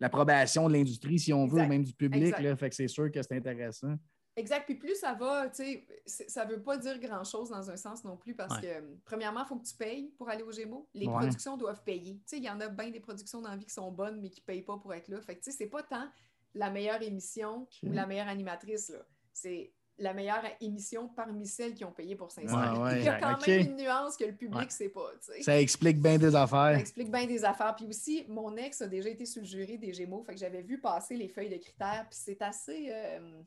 [0.00, 2.38] l'approbation de l'industrie, si on veut, même du public.
[2.40, 3.94] Là, fait que c'est sûr que c'est intéressant.
[4.36, 4.64] Exact.
[4.64, 8.04] Puis plus ça va, tu sais, ça ne veut pas dire grand-chose dans un sens
[8.04, 10.88] non plus parce que, premièrement, il faut que tu payes pour aller au Gémeaux.
[10.94, 12.14] Les productions doivent payer.
[12.14, 14.20] Tu sais, il y en a bien des productions dans la vie qui sont bonnes,
[14.20, 15.20] mais qui ne payent pas pour être là.
[15.20, 16.08] Fait que, tu sais, c'est pas tant
[16.54, 19.04] la meilleure émission ou la meilleure animatrice, là.
[19.32, 23.46] C'est la meilleure émission parmi celles qui ont payé pour 500 Il y a quand
[23.46, 25.10] même une nuance que le public ne sait pas.
[25.40, 26.74] Ça explique bien des affaires.
[26.74, 27.74] Ça explique bien des affaires.
[27.76, 30.62] Puis aussi, mon ex a déjà été sur le jury des Gémeaux, fait que j'avais
[30.62, 32.88] vu passer les feuilles de critères, puis c'est assez...
[32.90, 33.42] Euh,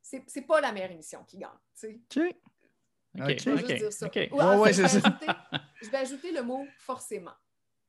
[0.00, 1.50] c'est pas la meilleure émission qui gagne.
[1.82, 2.34] OK.
[3.20, 3.38] OK.
[3.38, 4.08] Je vais dire ça.
[4.12, 7.32] je vais ajouter le mot forcément.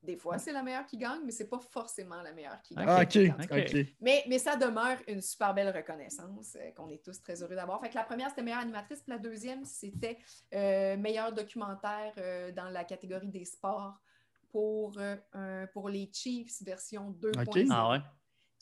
[0.06, 2.86] Des fois, c'est la meilleure qui gagne, mais c'est pas forcément la meilleure qui gagne.
[2.88, 3.76] Ah, OK.
[4.02, 7.82] Mais, mais ça demeure une super belle reconnaissance euh, qu'on est tous très heureux d'avoir.
[7.82, 10.18] Fait que la première, c'était meilleure animatrice, puis la deuxième, c'était
[10.54, 14.00] euh, meilleur documentaire euh, dans la catégorie des sports
[14.52, 14.98] pour,
[15.74, 17.68] pour les Chiefs version 2.0.
[17.72, 18.00] Ah ouais?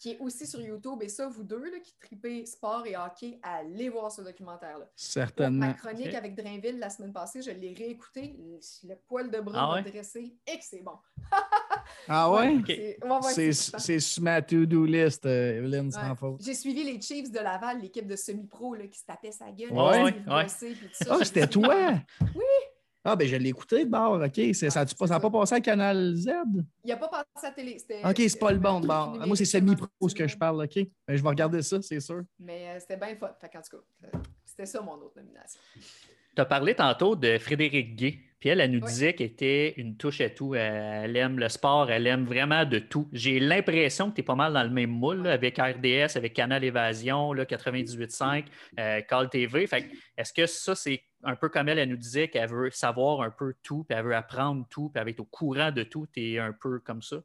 [0.03, 1.01] Qui est aussi sur YouTube.
[1.01, 4.85] Et ça, vous deux là, qui tripez sport et hockey, allez voir ce documentaire-là.
[4.97, 5.67] Certainement.
[5.67, 8.35] ma chronique avec Drainville la semaine passée, je l'ai réécouté.
[8.83, 10.97] Le poil de bras ah dressé et que c'est bon.
[12.09, 12.97] ah ouais?
[13.21, 16.41] C'est sur ma to-do list, euh, Evelyne, sans faute.
[16.43, 19.71] J'ai suivi les Chiefs de Laval, l'équipe de semi-pro qui se tapait sa gueule.
[19.71, 20.15] Ouais, ouais.
[20.27, 20.45] Ah,
[21.23, 21.93] c'était toi?
[22.35, 22.72] oui!
[23.05, 24.55] Ah, ben je l'ai écouté de bord, OK.
[24.55, 26.29] Ça n'a pas, passé à Canal Z?
[26.85, 27.77] Il n'a pas passé à la télé.
[28.05, 29.17] OK, c'est pas le bon de bord.
[29.27, 30.75] Moi, c'est semi-pro ce que je parle, OK.
[30.75, 32.23] Mais ben, je vais regarder ça, c'est sûr.
[32.39, 33.31] Mais euh, c'était bien fun.
[33.41, 35.59] Fait en tout cas, c'était ça mon autre nomination.
[36.35, 38.19] Tu as parlé tantôt de Frédéric Gay.
[38.43, 40.53] Puis elle, elle nous disait qu'elle était une touche à tout.
[40.53, 43.07] Elle aime le sport, elle aime vraiment de tout.
[43.13, 46.61] J'ai l'impression que tu es pas mal dans le même moule avec RDS, avec Canal
[46.61, 48.43] Évasion, 98.5,
[48.79, 49.65] euh, Call TV.
[50.17, 53.29] est-ce que ça, c'est un peu comme elle, elle nous disait qu'elle veut savoir un
[53.29, 56.05] peu tout, puis elle veut apprendre tout, puis elle veut être au courant de tout.
[56.11, 57.23] Tu es un peu comme ça?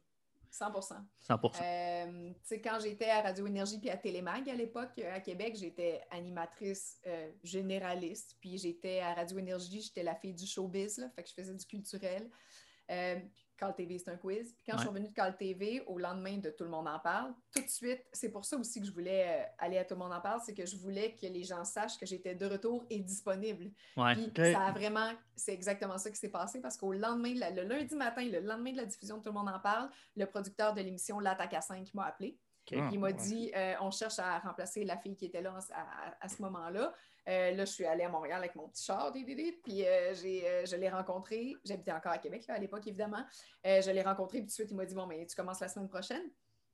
[0.51, 2.33] 100% 100 euh,
[2.63, 6.99] Quand j'étais à Radio Énergie puis à Télémag à l'époque, euh, à Québec, j'étais animatrice
[7.07, 8.37] euh, généraliste.
[8.41, 11.55] Puis j'étais à Radio Énergie, j'étais la fille du showbiz, là, fait que je faisais
[11.55, 12.29] du culturel.
[13.59, 14.53] Cal TV, c'est un quiz.
[14.53, 16.99] Puis quand je suis revenue de Cal TV, au lendemain de Tout le monde en
[16.99, 19.95] parle, tout de suite, c'est pour ça aussi que je voulais euh, aller à Tout
[19.95, 22.45] le monde en parle, c'est que je voulais que les gens sachent que j'étais de
[22.45, 23.71] retour et disponible.
[23.95, 27.95] Puis ça a vraiment, c'est exactement ça qui s'est passé parce qu'au lendemain, le lundi
[27.95, 30.81] matin, le lendemain de la diffusion de Tout le monde en parle, le producteur de
[30.81, 32.37] l'émission L'Attaque à 5 m'a appelé.
[32.71, 35.57] il m'a dit euh, on cherche à remplacer la fille qui était là
[36.21, 36.93] à ce moment-là.
[37.29, 40.75] Euh, là, je suis allée à Montréal avec mon petit char, puis euh, euh, je
[40.75, 41.55] l'ai rencontré.
[41.63, 43.23] J'habitais encore à Québec à l'époque, évidemment.
[43.63, 45.67] je l'ai rencontré, puis tout de suite, il m'a dit Bon, mais tu commences la
[45.67, 46.23] semaine prochaine.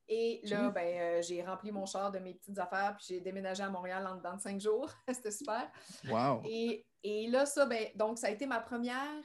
[0.08, 3.70] Et là, ben, j'ai rempli mon char de mes petites affaires, puis j'ai déménagé à
[3.70, 4.90] Montréal en dedans de cinq jours.
[5.12, 5.70] C'était super.
[6.08, 6.42] Wow.
[6.46, 9.24] Et, et, là, ça, ben, donc, ça a été ma première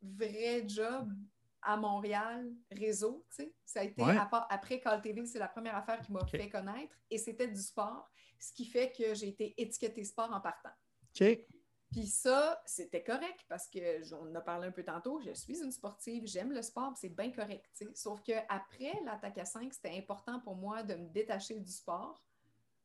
[0.00, 1.12] vraie job
[1.60, 3.54] à Montréal, réseau, tu sais.
[3.64, 4.02] Ça a été,
[4.50, 8.10] après Call TV, c'est la première affaire qui m'a fait connaître, et c'était du sport
[8.42, 10.72] ce qui fait que j'ai été étiquetée sport en partant.
[11.14, 11.46] OK.
[11.92, 15.20] Puis ça, c'était correct parce que on en a parlé un peu tantôt.
[15.20, 17.70] Je suis une sportive, j'aime le sport, c'est bien correct.
[17.94, 22.24] Sauf qu'après l'attaque à 5, c'était important pour moi de me détacher du sport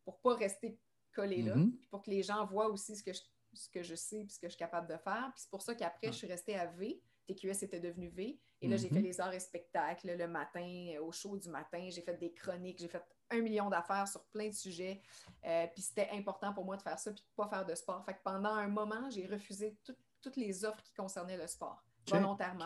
[0.04, 0.78] pour pas rester
[1.14, 1.88] collé là, mm-hmm.
[1.90, 3.22] pour que les gens voient aussi ce que je,
[3.54, 5.32] ce que je sais et ce que je suis capable de faire.
[5.34, 7.02] Puis c'est pour ça qu'après, je suis restée à V.
[7.28, 8.40] TQS était devenu V.
[8.62, 9.04] Et là, j'ai fait mm-hmm.
[9.04, 11.88] les arts et spectacles le matin, au show du matin.
[11.90, 15.02] J'ai fait des chroniques, j'ai fait un million d'affaires sur plein de sujets.
[15.46, 17.76] Euh, puis c'était important pour moi de faire ça puis de ne pas faire de
[17.76, 18.04] sport.
[18.06, 19.78] Fait que pendant un moment, j'ai refusé
[20.22, 22.66] toutes les offres qui concernaient le sport, volontairement.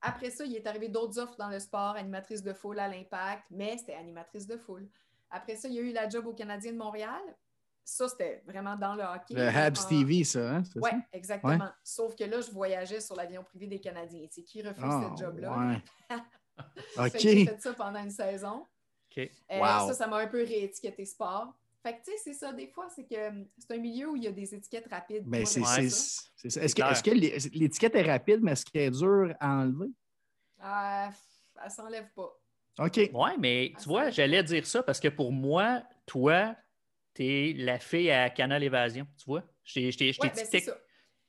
[0.00, 3.44] Après ça, il est arrivé d'autres offres dans le sport, animatrice de foule à l'impact,
[3.50, 4.88] mais c'était animatrice de foule.
[5.30, 7.20] Après ça, il y a eu la job au Canadien de Montréal.
[7.88, 9.32] Ça, c'était vraiment dans le hockey.
[9.34, 10.62] Le Habs TV, ça, hein?
[10.74, 11.70] Oui, exactement.
[11.84, 14.26] Sauf que là, je voyageais sur l'avion privé des Canadiens.
[14.28, 15.80] C'est qui refuse ah, cette job-là?
[16.98, 17.16] OK.
[17.16, 18.66] J'ai fait ça pendant une saison.
[19.16, 21.54] Euh, ça, ça m'a un peu réétiqueté sport.
[21.80, 24.16] Fait que, tu sais, c'est ça, des fois, c'est que hum, c'est un milieu où
[24.16, 25.24] il y a des étiquettes rapides.
[25.24, 25.80] Ben, c'est ça.
[25.80, 27.10] Est-ce que,
[27.56, 29.92] l'étiquette est rapide, mais est-ce qu'elle est dure à enlever?
[30.60, 31.06] Euh,
[31.64, 32.36] elle s'enlève pas.
[32.80, 33.10] OK.
[33.14, 36.56] Oui, mais tu vois, j'allais dire ça parce que pour moi, toi,
[37.16, 39.42] tu es la fille à Canal Évasion, tu vois?
[39.64, 40.30] J'ai ben,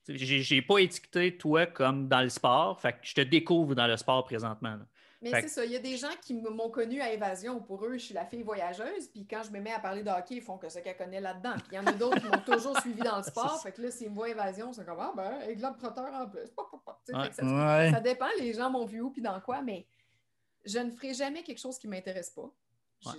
[0.08, 3.96] J'ai pas étiqueté toi comme dans le sport, fait que je te découvre dans le
[3.96, 4.78] sport présentement.
[5.20, 7.60] Mais c'est ça, il y a des gens qui m'ont connu à Évasion.
[7.60, 9.08] Pour eux, je suis la fille voyageuse.
[9.08, 11.20] Puis quand je me mets à parler de hockey, ils font que ce qu'elle connaît
[11.20, 11.54] là-dedans.
[11.54, 13.60] Puis il y en a d'autres qui m'ont toujours suivi dans le sport.
[13.60, 16.46] Fait que là, s'ils me voient Évasion, c'est comme Ah ben, avec l'emprunteur en plus.
[17.32, 19.88] Ça, dépend, les gens m'ont vu où puis dans quoi, mais
[20.64, 22.52] je ne ferai jamais quelque chose qui ne m'intéresse pas.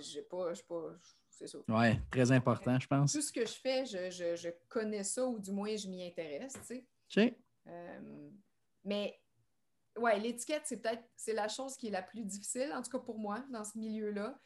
[0.00, 0.52] J'ai pas.
[0.68, 0.94] pas
[1.40, 1.58] c'est ça.
[1.68, 3.12] Oui, très important, je pense.
[3.12, 6.06] Tout ce que je fais, je, je, je connais ça ou du moins je m'y
[6.06, 6.54] intéresse.
[6.66, 7.38] Tu sais.
[7.66, 8.30] Euh,
[8.84, 9.18] mais
[9.96, 12.98] ouais, l'étiquette, c'est peut-être c'est la chose qui est la plus difficile, en tout cas
[12.98, 14.38] pour moi, dans ce milieu-là.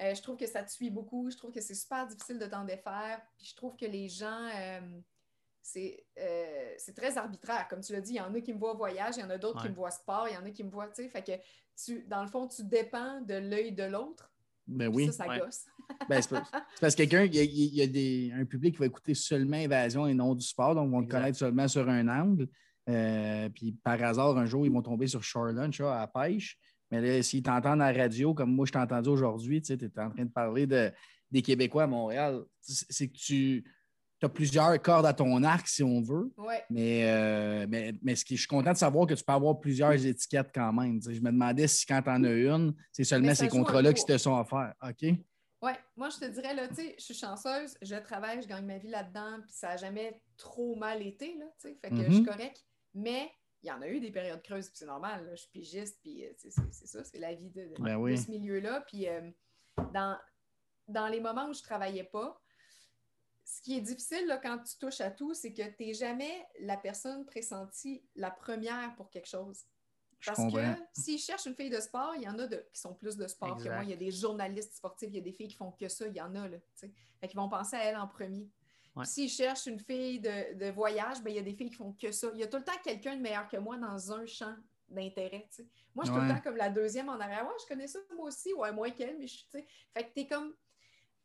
[0.00, 1.28] Euh, je trouve que ça te suit beaucoup.
[1.30, 3.20] Je trouve que c'est super difficile de t'en défaire.
[3.36, 5.00] Puis je trouve que les gens, euh,
[5.76, 7.66] euh, c'est très arbitraire.
[7.68, 9.30] Comme tu l'as dit, il y en a qui me voient voyage, il y en
[9.30, 11.08] a d'autres qui me voient sport, il y en a qui me voient, tu sais.
[11.08, 11.32] Fait que
[11.76, 14.32] tu, dans le fond, tu dépends de l'œil de l'autre.
[14.68, 15.06] Ben oui.
[15.06, 15.64] Ça, ça gosse.
[16.08, 16.36] ben, c'est
[16.80, 20.14] parce que quelqu'un, il y a, des, un public qui va écouter seulement Évasion et
[20.14, 22.48] non du sport, donc vont te connaître seulement sur un angle.
[22.88, 26.58] Euh, puis par hasard, un jour, ils vont tomber sur Shore Lunch à pêche.
[26.90, 29.98] Mais là, s'ils t'entendent à la radio, comme moi je t'ai entendu aujourd'hui, tu es
[29.98, 30.90] en train de parler de,
[31.30, 33.64] des Québécois à Montréal, c'est que tu
[34.26, 36.32] as plusieurs cordes à ton arc, si on veut.
[36.70, 39.58] Mais, euh, mais, mais ce qui, je suis content de savoir que tu peux avoir
[39.60, 41.00] plusieurs étiquettes quand même.
[41.02, 44.18] je me demandais si quand tu en as une, c'est seulement ces contrats-là qui te
[44.18, 44.74] sont offerts.
[44.82, 45.14] OK?
[45.60, 48.64] Oui, moi je te dirais, là, tu sais, je suis chanceuse, je travaille, je gagne
[48.64, 51.96] ma vie là-dedans, puis ça n'a jamais trop mal été, là, tu sais, fait que
[51.96, 52.24] je suis mm-hmm.
[52.24, 52.64] correcte.
[52.94, 53.28] Mais
[53.62, 55.26] il y en a eu des périodes creuses, puis c'est normal.
[55.32, 58.84] Je suis pigiste, puis euh, c'est ça, c'est la vie de, ben ce milieu-là.
[58.86, 59.30] Puis euh,
[59.92, 60.16] dans,
[60.86, 62.40] dans les moments où je ne travaillais pas,
[63.48, 66.46] ce qui est difficile là, quand tu touches à tout, c'est que tu n'es jamais
[66.60, 69.64] la personne pressentie la première pour quelque chose.
[70.26, 70.60] Parce que
[70.92, 73.26] s'ils cherchent une fille de sport, il y en a de, qui sont plus de
[73.26, 73.84] sport que moi.
[73.84, 76.06] Il y a des journalistes sportifs, il y a des filles qui font que ça,
[76.06, 76.46] il y en a.
[76.46, 78.50] Là, fait vont penser à elle en premier.
[79.04, 82.12] S'ils cherchent une fille de, voyage, ben, il y a des filles qui font que
[82.12, 82.28] ça.
[82.34, 84.54] Il y a tout le temps quelqu'un de meilleur que moi dans un champ
[84.88, 85.48] d'intérêt.
[85.94, 87.46] Moi, je suis tout le temps comme la deuxième en arrière.
[87.46, 88.52] Ouais, je connais ça moi aussi.
[88.54, 89.46] Ouais, moins qu'elle, mais je suis.
[89.94, 90.52] Fait que t'es comme.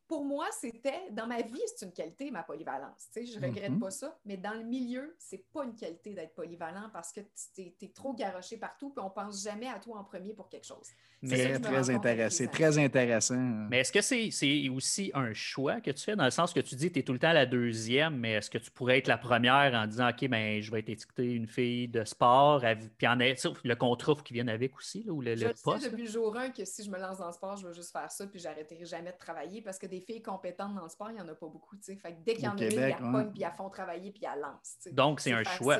[0.07, 3.09] Pour moi, c'était dans ma vie, c'est une qualité, ma polyvalence.
[3.11, 3.79] Tu sais, je ne regrette Mhm.
[3.79, 7.21] pas ça, mais dans le milieu, c'est pas une qualité d'être polyvalent parce que
[7.55, 10.65] tu es, trop garoché partout puis on pense jamais à toi en premier pour quelque
[10.65, 10.89] chose.
[11.25, 12.77] C'est ça Très, très intéressant.
[12.77, 13.35] intéressant.
[13.69, 16.59] Mais est-ce que c'est c'est aussi un choix que tu fais, dans le sens que
[16.59, 18.97] tu dis que tu es tout le temps la deuxième, mais est-ce que tu pourrais
[18.97, 22.63] être la première en disant OK, ben, je vais être étiqueté une fille de sport,
[22.97, 25.53] puis en est, le contrat faut qu'il vienne avec aussi, là, ou le, Je le
[25.55, 27.73] sais depuis le jour 1 que si je me lance dans le sport, je vais
[27.73, 30.89] juste faire ça puis j'arrêterai jamais de travailler parce que des filles compétentes dans le
[30.89, 31.75] sport, il n'y en a pas beaucoup.
[31.81, 32.95] Fait que dès qu'il y en a une, ouais.
[32.99, 34.77] pognent puis elles font travailler puis elles lancent.
[34.77, 34.91] tu sais.
[34.91, 35.79] Donc, c'est un choix.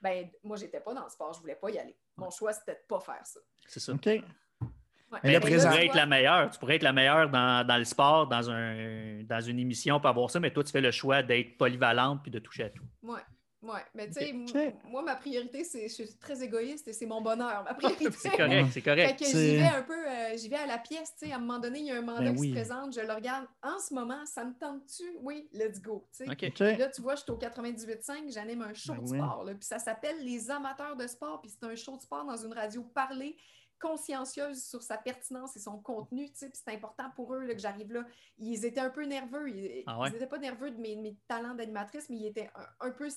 [0.00, 1.96] Ben, moi, j'étais pas dans le sport, je voulais pas y aller.
[2.16, 3.40] Mon choix, c'était de pas faire ça.
[3.66, 3.92] C'est ça.
[3.92, 4.08] OK.
[5.14, 5.20] Ouais.
[5.24, 6.50] Mais tu pourrais être la meilleure.
[6.50, 10.08] Tu pourrais être la meilleure dans, dans le sport, dans, un, dans une émission, pour
[10.10, 12.84] avoir ça, mais toi, tu fais le choix d'être polyvalente puis de toucher à tout.
[13.02, 13.20] Ouais.
[13.62, 17.22] Ouais, mais tu sais, moi, ma priorité, c'est, je suis très égoïste et c'est mon
[17.22, 17.64] bonheur.
[17.64, 18.10] Ma priorité.
[18.12, 19.18] C'est correct, c'est Fait correct.
[19.18, 21.38] que j'y vais un peu, euh, j'y vais à la pièce, tu sais, à un
[21.38, 22.48] moment donné, il y a un mandat Ben qui oui.
[22.50, 23.46] se présente, je le regarde.
[23.62, 25.04] En ce moment, ça me tente-tu?
[25.22, 26.76] Oui, let's go, tu sais.
[26.76, 29.16] Là, tu vois, je suis au 98.5, j'anime un show Ben de oui.
[29.18, 32.26] sport, là, puis ça s'appelle Les amateurs de sport, puis c'est un show de sport
[32.26, 33.34] dans une radio parlée,
[33.84, 38.04] consciencieuse sur sa pertinence et son contenu, c'est important pour eux là, que j'arrive là.
[38.38, 40.10] Ils étaient un peu nerveux, ils Ah ouais?
[40.10, 43.08] n'étaient pas nerveux de mes, mes talents d'animatrice, mais ils étaient un, un peu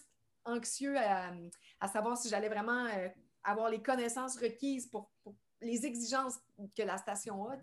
[0.45, 1.31] anxieux à,
[1.79, 3.09] à savoir si j'allais vraiment euh,
[3.43, 6.37] avoir les connaissances requises pour, pour les exigences
[6.77, 7.55] que la station a.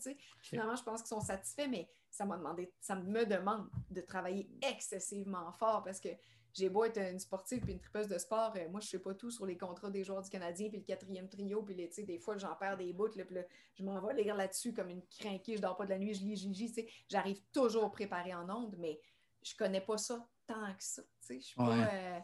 [0.42, 4.48] Finalement, je pense qu'ils sont satisfaits, mais ça m'a demandé, ça me demande de travailler
[4.62, 6.10] excessivement fort parce que
[6.52, 9.14] j'ai beau être une sportive puis une tripeuse de sport, euh, moi, je sais pas
[9.14, 12.18] tout sur les contrats des joueurs du Canadien puis le quatrième trio, puis les, des
[12.20, 13.42] fois, j'en perds des bouts, là, puis là,
[13.74, 16.22] je m'en vais lire là-dessus comme une crinquée, je dors pas de la nuit, je
[16.22, 16.86] lis, je lis.
[17.08, 19.00] J'arrive toujours préparée en ondes, mais
[19.42, 21.02] je connais pas ça tant que ça.
[21.28, 21.76] Je suis pas...
[21.76, 22.20] Euh,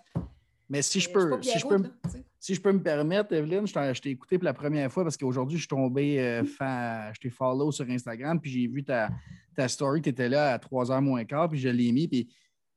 [0.70, 1.82] Mais si je peux, si je peux,
[2.38, 5.58] si je peux me permettre, Evelyne, je t'ai écouté pour la première fois parce qu'aujourd'hui,
[5.58, 9.10] je suis tombé euh, fan, je t'ai follow sur Instagram, puis j'ai vu ta,
[9.56, 12.28] ta story, tu étais là à 3h moins quart, puis je l'ai mis, puis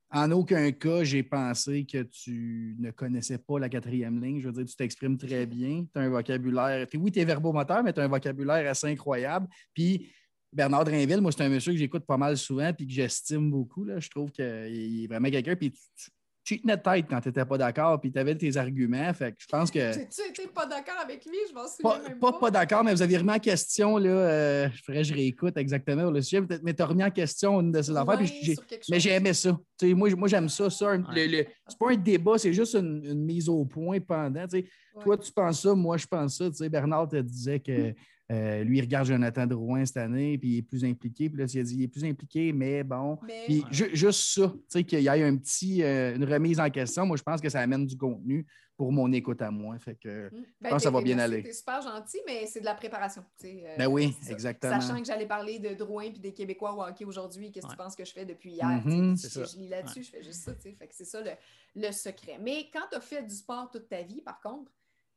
[0.09, 4.39] en aucun cas, j'ai pensé que tu ne connaissais pas la quatrième ligne.
[4.39, 5.85] Je veux dire, tu t'exprimes très bien.
[5.91, 6.85] Tu as un vocabulaire.
[6.93, 9.47] oui, tu es verbomoteur, mais tu as un vocabulaire assez incroyable.
[9.73, 10.11] Puis
[10.51, 13.85] Bernard Drinville, moi, c'est un monsieur que j'écoute pas mal souvent puis que j'estime beaucoup.
[13.85, 13.99] Là.
[13.99, 15.55] Je trouve qu'il est vraiment quelqu'un.
[15.55, 16.11] Puis tu, tu,
[16.43, 19.13] tu tenais tête quand tu n'étais pas d'accord, puis tu avais tes arguments.
[19.13, 19.79] Fait que je pense que.
[19.93, 21.35] J'ai-tu été pas d'accord avec lui?
[21.49, 22.39] Je m'en souviens Pas, même pas, pas.
[22.39, 26.09] pas d'accord, mais vous avez remis en question, là, euh, je ferais, je réécoute exactement
[26.11, 28.55] le sujet, peut-être, mais tu as remis en question une de ces affaires, Ouais,
[28.89, 29.57] mais j'ai aimé ça.
[29.79, 30.69] Tu sais, moi, moi j'aime ça.
[30.69, 30.97] ça Ouais.
[30.97, 34.47] le- le- c'est pas un débat, c'est juste une, une mise au point pendant.
[34.47, 34.57] tu.
[34.57, 35.03] Ouais.
[35.03, 36.49] Toi, tu penses ça, moi, je pense ça.
[36.49, 37.93] Tu sais, Bernard te disait que
[38.33, 41.29] euh, lui, il regarde Jonathan Drouin cette année, puis il est plus impliqué.
[41.29, 43.19] Puis là, il a dit il est plus impliqué, mais bon.
[43.27, 46.59] Mais- Puis ju- juste ça, tu sais, qu'il y ait un petit, euh, une remise
[46.59, 49.77] en question, moi, je pense que ça amène du contenu pour mon écoute à moi.
[49.77, 50.43] Fait que, Mm.
[50.63, 51.43] pense que ça va bien aller.
[51.43, 53.23] T'es super gentil, mais c'est de la préparation.
[53.45, 54.81] euh, ben oui, c'est exactement.
[54.81, 57.77] Sachant que j'allais parler de Drouin puis des Québécois au hockey aujourd'hui, qu'est-ce que Ouais.
[57.77, 58.81] tu penses que je fais depuis hier?
[59.15, 60.55] Sais, C'est je, je lis là-dessus, je fais juste ça.
[60.55, 61.31] tu sais, Fait que c'est ça le,
[61.75, 62.39] le secret.
[62.41, 64.71] Mais quand tu as fait du sport toute ta vie, par contre,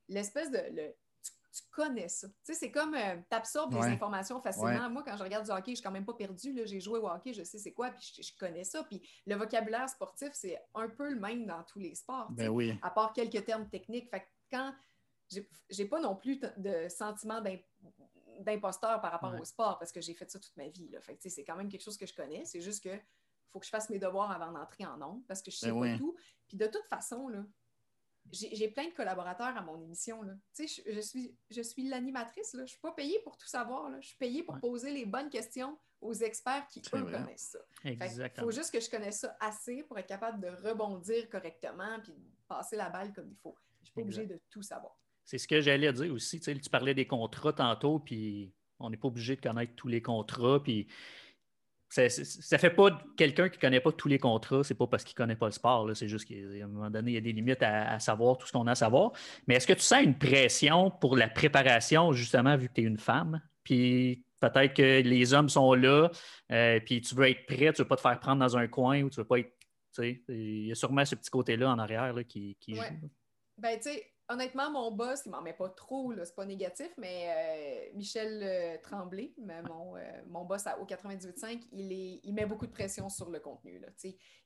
[0.09, 0.59] l'espèce de.
[0.74, 0.94] le-
[1.57, 2.29] tu, connais ça.
[2.29, 3.88] Tu sais, c'est comme tu absorbes Ouais.
[3.88, 4.69] les informations facilement.
[4.85, 4.88] Ouais.
[4.88, 6.62] Moi, quand je regarde du hockey, je suis quand même pas perdue.
[6.66, 8.85] J'ai joué au hockey, je sais c'est quoi, puis je, je connais ça.
[8.85, 12.29] Puis le vocabulaire sportif, c'est un peu le même dans tous les sports.
[12.31, 12.79] sais Ben oui.
[12.83, 14.09] à part quelques termes techniques.
[14.11, 14.75] Fait que quand
[15.71, 17.59] j'ai- pas non plus de sentiment d'im-
[18.40, 19.40] d'imposteur par rapport Ouais.
[19.40, 20.88] au sport parce que j'ai fait ça toute ma vie.
[20.88, 21.01] Là.
[21.01, 22.45] Fait que, sais, c'est quand même quelque chose que je connais.
[22.45, 22.90] C'est juste que
[23.51, 25.75] faut que je fasse mes devoirs avant d'entrer en ondes parce que je sais Ben
[25.75, 25.99] pas oui.
[25.99, 26.16] tout.
[26.49, 27.45] Puis de toute façon, là,
[28.32, 30.22] j'ai plein de collaborateurs à mon émission.
[30.22, 30.32] Là.
[30.54, 32.56] Tu sais, Je, je suis, je suis l'animatrice.
[32.58, 33.88] Je suis pas payée pour tout savoir.
[33.90, 33.98] là.
[34.00, 34.60] Je suis payée pour Ouais.
[34.60, 37.12] poser les bonnes questions aux experts qui, eux, vrai.
[37.20, 37.58] connaissent ça.
[37.84, 42.12] Il faut juste que je connaisse ça assez pour être capable de rebondir correctement puis
[42.12, 43.56] de passer la balle comme il faut.
[43.78, 44.20] Je ne suis pas Exact.
[44.22, 44.96] obligée de tout savoir.
[45.24, 46.38] C'est ce que j'allais dire aussi.
[46.38, 49.88] Tu, sais, tu parlais des contrats tantôt, puis on n'est pas obligé de connaître tous
[49.88, 50.62] les contrats.
[50.62, 50.86] Puis
[51.88, 54.87] ça, ça- fait pas de- quelqu'un qui ne connaît pas tous les contrats, c'est pas
[54.87, 55.88] parce qu'il ne connaît pas le sport.
[55.94, 58.46] C'est juste qu'à un moment donné, il y a des limites à, à savoir tout
[58.46, 59.12] ce qu'on a à savoir.
[59.46, 62.85] Mais est-ce que tu sens une pression pour la préparation, justement, vu que tu es
[62.85, 63.40] une femme?
[63.62, 66.11] Puis peut-être que les hommes sont là,
[66.53, 68.66] euh, puis tu veux être prêt, tu ne veux pas te faire prendre dans un
[68.68, 69.53] coin ou tu ne veux pas être.
[69.99, 72.87] Il y a sûrement ce petit côté-là en arrière là, qui, qui Ouais.
[73.01, 73.11] joue.
[73.57, 76.90] Ben, tu sais, honnêtement, mon boss, il m'en met pas trop, là, c'est pas négatif,
[76.98, 77.28] mais
[77.90, 82.33] euh, Michel euh, Tremblay, mais mon, euh, mon boss à- au 98.5, il, est- il
[82.35, 83.79] met beaucoup de pression sur le contenu.
[83.79, 83.88] Là,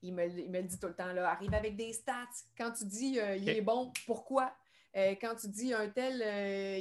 [0.03, 2.15] il, me, il me le dit tout le temps, là, arrive avec des stats.
[2.57, 4.53] Quand tu dis il est bon, pourquoi?
[4.95, 6.17] Quand tu dis un tel,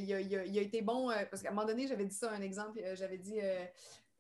[0.04, 2.16] il, a, il a- il a été bon, parce qu'à un moment donné, j'avais dit
[2.16, 3.40] ça, un exemple, j'avais dit,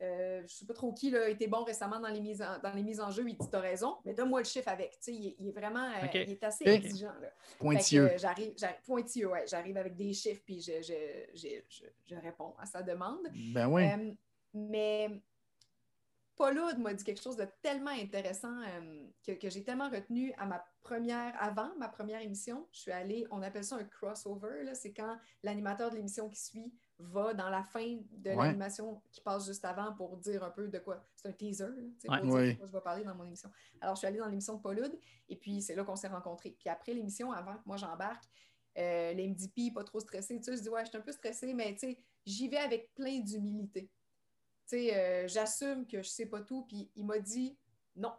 [0.01, 2.41] euh, je ne sais pas trop qui là, a été bon récemment dans les mises
[2.41, 4.91] en, dans les mises en jeu, il dit, t'as raison, mais donne-moi le chiffre avec.
[4.91, 7.13] Tu sais, il, est- il est vraiment, euh, il est assez exigeant.
[7.21, 7.27] Là.
[7.59, 8.11] Pointilleux.
[8.11, 9.45] Euh, j'arrive, j'arrive- pointilleux, ouais.
[9.47, 10.93] J'arrive avec des chiffres, puis je, je,
[11.35, 13.27] je, je- je réponds à sa demande.
[13.53, 13.83] Ben oui.
[13.85, 14.11] Euh,
[14.53, 15.09] mais
[16.39, 20.63] Paul m'a dit quelque chose de tellement intéressant euh, que, j'ai tellement retenu à ma
[20.81, 22.65] première, avant ma première émission.
[22.71, 24.73] Je suis allée, on appelle ça un crossover.
[24.73, 29.47] C'est quand l'animateur de l'émission qui suit va dans la fin de l'animation qui passe
[29.47, 31.05] juste avant pour dire un peu de quoi.
[31.17, 31.65] C'est un teaser,
[32.05, 33.51] pour dire de quoi je vais parler dans mon émission.
[33.81, 34.79] Alors, je suis allée dans l'émission de Paul
[35.27, 36.55] et puis c'est là qu'on s'est rencontrés.
[36.57, 38.23] Puis après l'émission, avant que moi j'embarque,
[38.77, 40.37] euh, les MDP, pas trop stressé.
[40.37, 42.57] Tu sais, je dis, ouais, je suis un peu stressée, mais tu sais, j'y vais
[42.57, 43.91] avec plein d'humilité.
[44.69, 46.63] Sais, euh, j'assume que je sais pas tout.
[46.67, 47.57] Puis il m'a dit,
[47.95, 48.13] non,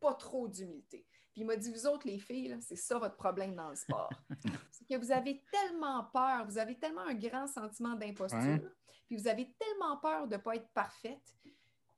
[0.00, 1.06] pas trop d'humilité.
[1.32, 4.08] Puis il m'a dit, vous autres, les filles, c'est ça votre problème dans le sport.
[4.70, 8.70] c'est que vous avez tellement peur, vous avez tellement un grand sentiment d'imposture,
[9.06, 11.36] puis vous avez tellement peur de ne pas être parfaite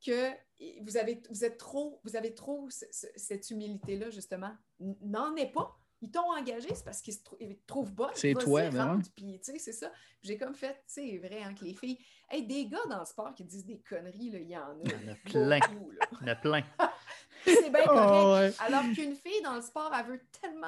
[0.05, 0.33] que
[0.81, 4.53] vous, avez, vous êtes trop, vous avez trop cette humilité-là, justement.
[4.81, 7.35] N'en est pas ils t'ont engagé, c'est parce qu'ils te,
[7.67, 8.09] trouvent bonne.
[8.13, 8.99] C'est toi, vraiment.
[9.15, 9.91] Puis, tu sais, c'est ça.
[10.21, 11.97] J'ai comme fait, c'est vrai, hein, que les filles.
[12.29, 14.83] Hey, des gars dans le sport qui disent des conneries, il y en a.
[14.83, 15.59] Il y en a plein.
[15.71, 16.63] il y en a plein.
[17.45, 18.55] c'est bien correct.
[18.59, 20.67] Oh, Alors qu'une fille dans le sport, elle veut tellement.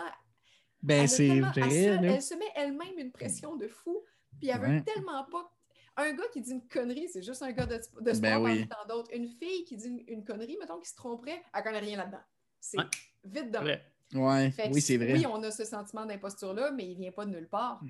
[0.82, 1.62] Ben, c'est vrai.
[1.62, 4.04] Elle se, met elle-même une pression de fou,
[4.40, 5.52] puis elle veut tellement pas
[5.98, 8.86] un gars qui dit une connerie, c'est juste un gars de, sport ben parmi tant
[8.88, 9.12] d'autres.
[9.14, 12.22] Une fille qui dit une, connerie, mettons, qui se tromperait, elle connaît rien là-dedans.
[12.60, 12.78] C'est
[13.24, 13.82] vite de Ouais,
[14.14, 15.14] oui, c'est vrai.
[15.14, 17.82] Oui, on a ce sentiment d'imposture-là, mais il ne vient pas de nulle part.
[17.84, 17.90] Mm.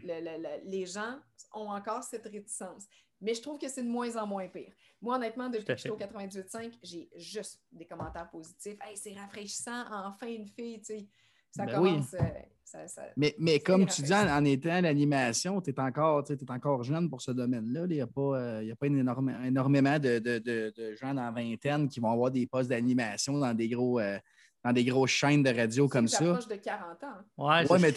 [0.65, 1.17] les gens
[1.53, 2.88] ont encore cette réticence.
[3.22, 4.74] Mais je trouve que c'est de moins en moins pire.
[5.01, 8.78] Moi, honnêtement, depuis que je suis au 98.5, j'ai juste des commentaires positifs.
[8.82, 11.07] Hey, c'est rafraîchissant, enfin une fille, tu sais.
[11.51, 12.13] Ça ben commence.
[12.13, 12.80] Euh,
[13.17, 17.22] mais, mais comme tu dis, en, étant à l'animation, tu es, encore, encore jeune pour
[17.22, 17.82] ce domaine-là.
[17.89, 21.89] Il n'y a pas, euh, a pas énormément de, de, de, gens dans la vingtaine
[21.89, 23.99] qui vont avoir des postes d'animation dans des gros.
[23.99, 24.17] Euh,
[24.64, 26.24] dans des grosses chaînes de radio comme ça.
[26.24, 27.07] de 40 ans.
[27.38, 27.91] Ouais, ouais mais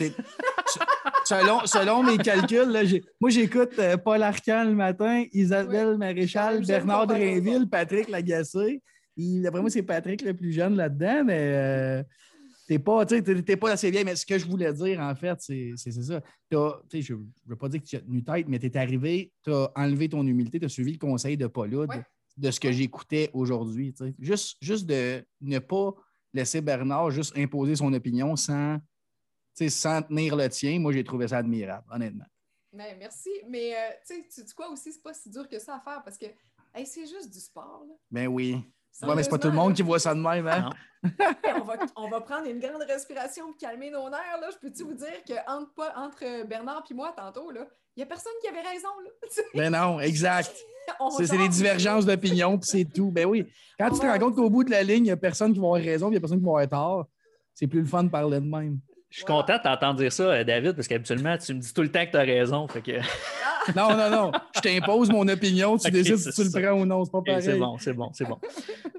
[1.25, 2.83] selon, selon mes calculs, là,
[3.21, 8.83] moi, j'écoute euh, Paul Arcan le matin, Isabelle Maréchal, Bernard Drainville, Patrick Lagacé.
[9.17, 12.03] D'après moi, c'est Patrick le plus jeune là-dedans, mais euh,
[12.67, 14.05] t'es pas, pas assez vieille.
[14.05, 16.21] Mais ce que je voulais dire, en fait, c'est ça.
[16.51, 19.53] je ne veux pas dire que tu as tenu tête, mais tu es arrivé, tu
[19.53, 21.71] as enlevé ton humilité, tu as suivi le conseil de Paul
[22.37, 23.95] de ce que j'écoutais aujourd'hui.
[24.19, 25.95] Juste, juste de ne pas
[26.35, 28.79] laisser Bernard juste imposer son opinion sans,
[29.69, 32.27] sans tenir le tien, moi, j'ai trouvé ça admirable, honnêtement.
[32.73, 33.31] Ben, merci.
[33.49, 36.19] Mais euh, tu sais quoi aussi, c'est pas si dur que ça à faire parce
[36.19, 36.27] que
[36.85, 37.85] c'est juste du sport.
[37.89, 37.95] Là.
[38.11, 38.61] Ben oui.
[39.03, 40.71] Ouais, mais c'est pas tout le monde qui voit ça de même, hein?
[41.03, 44.41] on, va, on, va, prendre une grande respiration pour calmer nos nerfs.
[44.41, 44.51] Là.
[44.51, 47.51] Je peux-tu vous dire qu'entre entre Bernard et moi, tantôt,
[47.97, 48.89] il n'y a personne qui avait raison.
[49.05, 49.43] Là.
[49.55, 50.55] ben non, exact.
[51.17, 53.11] c'est des divergences d'opinion, puis c'est tout.
[53.11, 53.47] Ben oui.
[53.79, 55.59] Quand tu te rends compte qu'au bout de la ligne, il n'y a personne qui
[55.59, 57.07] va avoir raison, il n'y a personne qui va avoir tort,
[57.55, 58.79] c'est plus le fun de parler de même.
[59.15, 61.83] Je suis content de t'entendre dire ça, euh, David, parce qu'habituellement, tu me dis tout
[61.83, 62.67] le temps que tu as raison.
[62.67, 62.99] Fait que...
[63.77, 64.33] non, non, non.
[64.57, 67.05] Je t'impose mon opinion, tu décides si tu le prends ou non.
[67.05, 67.43] C'est pas pareil.
[67.45, 68.41] c'est bon, c'est bon, c'est bon.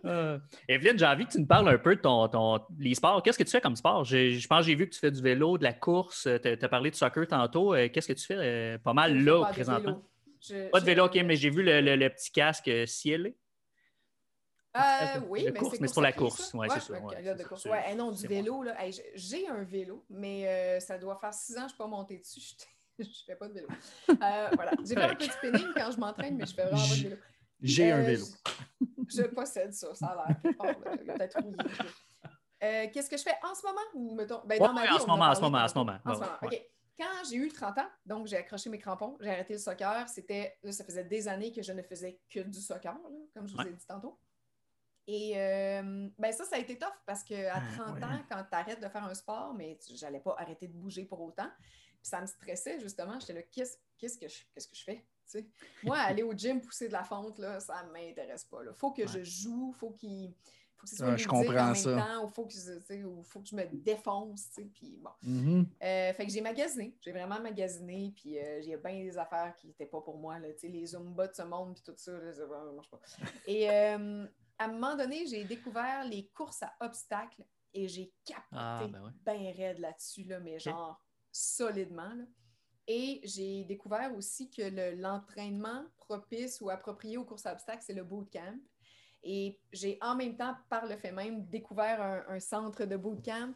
[0.05, 0.39] Euh,
[0.70, 3.24] Evelyne, j'ai envie que tu nous parles un peu de ton, ton les sports.
[3.24, 4.05] Qu'est-ce que tu fais comme sport?
[4.05, 6.30] Je, pense que j'ai vu que tu fais du vélo, de la course.
[6.41, 7.76] Tu as, parlé de soccer tantôt.
[7.76, 10.01] Euh, qu'est-ce que tu fais pas mal là, présentement?
[10.72, 13.36] pas de vélo, OK, mais j'ai vu le, le, petit casque cielé.
[14.76, 16.51] Euh, oui, mais c'est pour la course.
[16.53, 17.69] Oui, c'est ça.
[17.69, 18.76] Ouais, non, du vélo, là.
[19.13, 21.88] j'ai un vélo, mais euh, ça doit faire six ans que je ne suis pas
[21.88, 22.41] montée dessus.
[22.99, 23.67] Je ne fais pas de vélo.
[24.09, 24.71] Euh, voilà.
[24.84, 27.17] J'ai fait un de spinning quand je m'entraîne, mais je fais vraiment pas de vélo.
[27.61, 28.26] J'ai un vélo.
[29.07, 30.41] Je, possède ça, ça a l'air
[31.05, 32.89] peut-être rouillé.
[32.91, 33.80] Qu'est-ce que je fais en ce moment?
[33.93, 35.97] Ou mettons, ben, dans ma vie, en, ce moment, en ce moment, en ce moment,
[36.03, 36.32] en ce moment.
[36.41, 36.61] OK.
[36.97, 40.07] Quand j'ai eu 30 ans, donc j'ai accroché mes crampons, j'ai arrêté le soccer.
[40.07, 42.97] C'était, ça faisait des années que je ne faisais que du soccer,
[43.34, 44.17] comme je vous ai dit tantôt.
[45.07, 48.55] Et euh, ben ça, ça a été tough parce qu'à 30 ah, ans, quand tu
[48.55, 51.49] arrêtes de faire un sport, mais j'allais pas arrêter de bouger pour autant.
[51.59, 53.19] Puis ça me stressait justement.
[53.19, 55.05] J'étais là, qu'est-ce, qu'est-ce, que, je, qu'est-ce que je fais?
[55.83, 58.59] Moi, aller au gym, pousser de la fonte, là, ça ne m'intéresse pas.
[58.63, 60.33] Il faut que je joue, faut qu'il
[60.75, 61.95] faut que ce soit je comprends en même ça.
[61.95, 64.59] temps, il faut, que, faut que je me défonce.
[64.73, 65.11] Puis bon.
[65.23, 65.65] Mm-hmm.
[65.83, 69.67] Euh, fait que j'ai magasiné, j'ai vraiment magasiné, puis euh, j'ai bien des affaires qui
[69.67, 70.39] n'étaient pas pour moi.
[70.39, 72.43] Là, les Zumba de ce monde, puis tout ça, ça
[72.73, 72.99] marche pas.
[73.47, 73.69] Et
[74.57, 77.43] à un moment donné, j'ai découvert les courses à obstacles
[77.73, 81.01] et j'ai capoté ah, ben bien raide là-dessus, là, mais genre
[81.31, 82.15] solidement.
[82.87, 88.03] Et j'ai découvert aussi que l'entraînement propice ou approprié aux courses à obstacles, c'est le
[88.03, 88.59] bootcamp.
[89.23, 93.53] Et j'ai en même temps, par le fait même, découvert un, centre de bootcamp.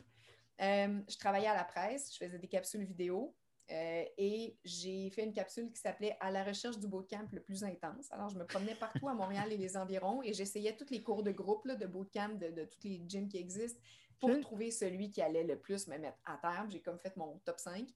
[0.62, 3.36] Euh, je travaillais à la presse, je faisais des capsules vidéo.
[3.72, 7.64] Euh, et j'ai fait une capsule qui s'appelait À la recherche du bootcamp le plus
[7.64, 8.12] intense.
[8.12, 11.22] Alors, je me promenais partout à Montréal et les environs et j'essayais tous les cours
[11.22, 13.80] de groupe de bootcamp de, de tous les gyms qui existent
[14.20, 16.66] pour trouver celui qui allait le plus me mettre à terre.
[16.70, 17.88] J'ai comme fait mon top 5.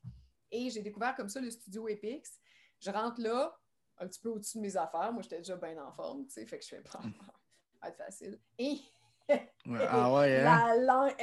[0.51, 2.39] Et j'ai découvert comme ça le studio Epix.
[2.80, 3.57] Je rentre là,
[3.97, 5.11] un petit peu au-dessus de mes affaires.
[5.11, 7.01] Moi, j'étais déjà bien en forme, tu sais, fait que je fais pas.
[7.82, 8.39] va être facile.
[8.57, 8.78] Et
[9.89, 10.43] ah ouais, hein?
[10.43, 11.13] la langue,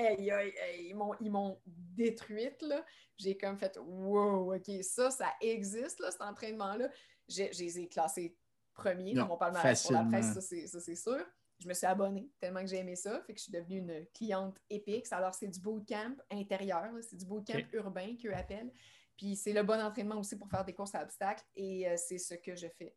[1.20, 2.84] ils m'ont détruite, là.
[3.16, 6.88] J'ai comme fait, wow, OK, ça, ça existe, là, cet entraînement-là.
[7.28, 8.36] Je les ai classés
[8.72, 11.20] premiers dans mon palmarès pour la presse, ça, c'est sûr.
[11.59, 14.07] Je me suis abonnée tellement que j'ai aimé ça, fait que je suis devenue une
[14.14, 15.05] cliente épique.
[15.11, 18.72] Alors, c'est du bootcamp intérieur, c'est du bootcamp urbain qu'eux appellent.
[19.18, 22.16] Puis c'est le bon entraînement aussi pour faire des courses à obstacles et euh, c'est
[22.16, 22.96] ce que je fais.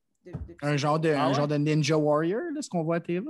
[0.61, 3.27] un, genre de, ah genre de Ninja Warrior, ce qu'on voit à TV?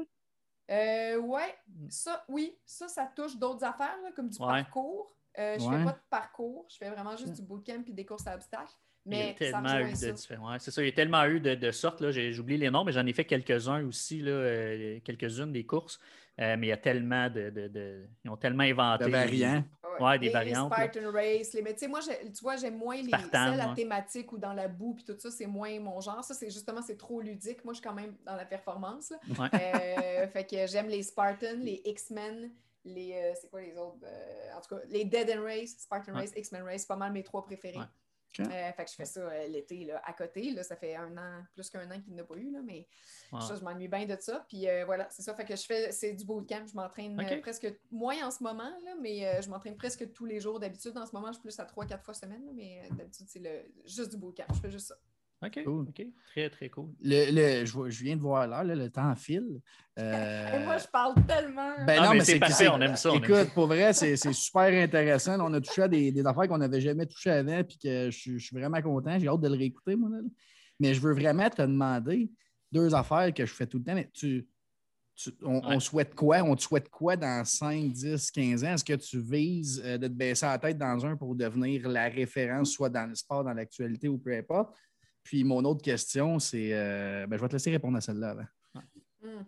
[0.73, 1.89] Euh, ouais, mm.
[1.89, 5.15] ça, oui, ça, ça touche d'autres affaires, comme du parcours.
[5.39, 7.35] Euh, je ne fais pas de parcours, je fais vraiment juste mm.
[7.35, 8.73] du bootcamp et des courses à obstacles.
[9.05, 10.59] Mais il y a tellement eu de différents.
[10.59, 12.09] c'est ça, il y a tellement eu de, de sortes.
[12.11, 15.99] J'ai oublié les noms, mais j'en ai fait quelques-uns aussi, là, euh, quelques-unes des courses.
[16.39, 19.05] Euh, mais il y a tellement de, de, Ils ont tellement inventé.
[19.05, 19.63] De variants.
[19.99, 20.71] Ouais, des variantes.
[20.75, 21.53] Les Spartan Race.
[21.53, 21.61] Les...
[21.61, 24.67] Mais tu sais, moi, tu vois, j'aime moins les celles à thématique ou dans la
[24.67, 26.23] boue, puis tout ça, c'est moins mon genre.
[26.23, 27.63] Ça, c'est justement, c'est trop ludique.
[27.63, 29.13] Moi, je suis quand même dans la performance.
[29.39, 32.49] Euh, fait que j'aime les Spartans, les X-Men,
[32.85, 33.13] les.
[33.13, 33.97] Euh, c'est quoi les autres
[34.57, 37.43] En tout cas, les Dead and Race, Spartan Race, X-Men Race, pas mal mes trois
[37.43, 37.77] préférés.
[38.39, 40.51] Euh, fait que je fais ça euh, l'été à côté.
[40.51, 42.87] Là, ça fait un an, plus qu'un an qu'il n'a pas eu, là, mais
[43.31, 44.45] ça, je m'ennuie bien de ça.
[44.47, 45.33] Puis euh, voilà, c'est ça.
[45.35, 46.65] Fait que je fais, c'est du bootcamp.
[46.67, 50.59] Je m'entraîne presque moins en ce moment, là, mais je m'entraîne presque tous les jours.
[50.59, 53.65] D'habitude, en ce moment, je suis plus à 3-4 fois semaine, mais d'habitude, c'est le,
[53.85, 54.45] juste du bootcamp.
[54.53, 54.95] Je fais juste ça.
[55.43, 55.59] OK.
[55.65, 56.07] OK.
[56.31, 56.89] Très, très cool.
[57.01, 59.59] Le, je, viens de voir là, le temps file.
[59.99, 60.59] Euh...
[60.65, 61.73] moi, je parle tellement.
[61.85, 63.11] Ben non, mais, c'est parfait, on aime ça.
[63.13, 65.39] écoute, pour vrai, c'est super intéressant.
[65.39, 68.37] On a touché à des, des affaires qu'on n'avait jamais touché avant, puis que je,
[68.37, 69.19] suis vraiment content.
[69.19, 70.09] J'ai hâte de le réécouter, moi.
[70.09, 70.19] Là.
[70.79, 72.31] Mais je veux vraiment te demander
[72.71, 73.95] deux affaires que je fais tout le temps.
[73.95, 74.47] Mais tu,
[75.43, 76.41] on, souhaite quoi?
[76.41, 78.73] On te souhaite quoi dans 5, 10, 15 ans?
[78.73, 82.09] Est-ce que tu vises euh, de te baisser la tête dans un pour devenir la
[82.09, 84.75] référence, soit dans le sport, dans l'actualité ou peu importe?
[85.23, 86.73] Puis mon autre question, c'est.
[86.73, 88.35] Euh, ben, je vais te laisser répondre à celle-là.
[89.21, 89.43] Hmm.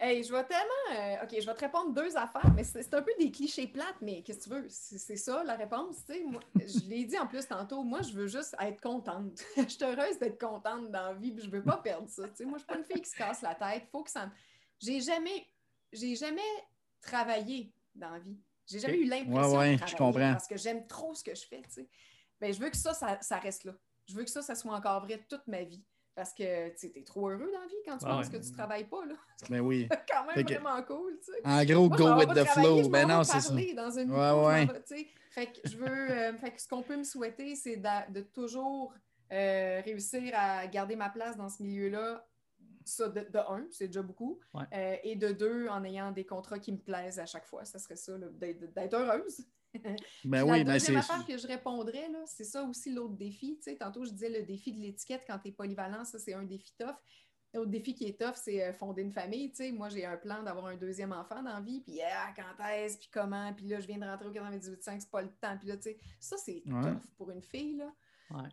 [0.00, 0.98] Hey, je vais tellement.
[0.98, 4.00] Euh, OK, je vais te répondre deux affaires, mais c'est un peu des clichés plates,
[4.00, 4.66] mais qu'est-ce que tu veux?
[4.68, 5.96] C'est ça la réponse.
[6.26, 9.44] Moi, je l'ai dit en plus tantôt, moi, je veux juste être contente.
[9.56, 12.22] je suis heureuse d'être contente dans la vie, puis je veux pas perdre ça.
[12.22, 13.86] moi, je suis pas une fille qui se casse la tête.
[13.92, 14.30] Faut que ça
[14.80, 15.46] J'ai jamais.
[15.92, 16.40] J'ai jamais
[17.02, 18.38] travaillé dans la vie.
[18.66, 21.62] J'ai jamais eu l'impression de travailler parce que j'aime trop ce que je fais.
[22.40, 23.74] Ben, je veux que ça, ça reste là
[24.06, 25.84] je veux que ça, ça soit encore vrai toute ma vie.
[26.14, 28.54] Parce que tu es trop heureux dans la vie quand tu penses que tu ne
[28.54, 29.04] travailles pas.
[29.06, 29.14] Là.
[29.48, 29.88] Ben oui.
[29.90, 31.18] C'est quand même vraiment cool.
[31.24, 31.40] Tu sais.
[31.44, 32.88] En gros, go with the flow.
[32.88, 33.54] Ben non, c'est ça.
[33.54, 35.06] Dans une ouais, ouais.
[35.30, 36.10] fait que je veux.
[36.10, 38.92] Euh, fait que ce qu'on peut me souhaiter, c'est de, toujours
[39.32, 42.26] euh, réussir à garder ma place dans ce milieu-là.
[42.84, 44.40] Ça, de, un, c'est déjà beaucoup.
[44.56, 47.64] Euh, et de deux, en ayant des contrats qui me plaisent à chaque fois.
[47.64, 49.46] Ça serait ça, d'être heureuse.
[50.24, 53.56] Ben oui, la ben deuxième affaire que je répondrais, c'est ça aussi l'autre défi.
[53.56, 56.34] Tu sais, tantôt, je disais le défi de l'étiquette quand tu es polyvalent, ça, c'est
[56.34, 56.96] un défi tough.
[57.52, 59.50] L'autre défi qui est tough, c'est euh, fonder une famille.
[59.50, 62.32] Tu sais, moi, j'ai un plan d'avoir un deuxième enfant dans la vie, puis ah,
[62.36, 65.32] quand est-ce, puis comment, puis là, je viens de rentrer au 98.5, c'est pas le
[65.40, 65.56] temps.
[65.58, 67.76] Puis là, tu sais, ça, c'est tough pour une fille.
[67.76, 67.92] Là.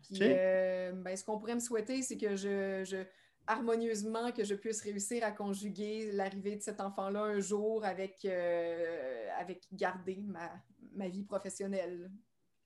[0.02, 3.04] Puis, euh, ben, ce qu'on pourrait me souhaiter, c'est que je, je
[3.48, 9.28] harmonieusement que je puisse réussir à conjuguer l'arrivée de cet enfant-là un jour avec, euh,
[9.38, 10.50] avec garder ma,
[10.94, 12.10] ma vie professionnelle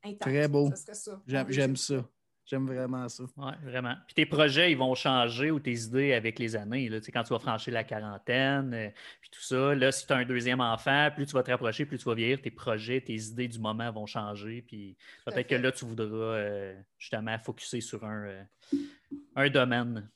[0.02, 0.22] intacte.
[0.22, 0.70] Très beau.
[1.26, 2.08] J'aime ça.
[2.44, 3.22] J'aime vraiment ça.
[3.36, 3.94] Oui, vraiment.
[4.06, 6.88] Puis tes projets, ils vont changer ou tes idées avec les années.
[6.88, 6.98] Là.
[6.98, 8.88] Tu sais, quand tu vas franchir la quarantaine, euh,
[9.20, 9.74] puis tout ça.
[9.74, 12.14] Là, si tu as un deuxième enfant, plus tu vas te rapprocher, plus tu vas
[12.14, 14.62] vieillir, tes projets, tes idées du moment vont changer.
[14.62, 18.44] Puis peut-être que là, tu voudras euh, justement focuser sur un, euh,
[19.36, 20.10] un domaine.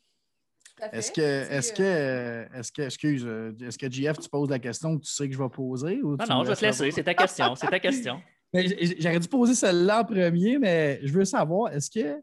[0.92, 3.26] Est-ce que, est-ce que, est-ce que, excuse,
[3.62, 6.02] est-ce que JF, tu poses la question que tu sais que je vais poser?
[6.02, 6.90] Ou non, non, je vais te laisser.
[6.90, 7.54] C'est ta question.
[7.54, 8.20] C'est ta question.
[8.54, 12.22] J'aurais dû poser celle-là en premier, mais je veux savoir, est-ce que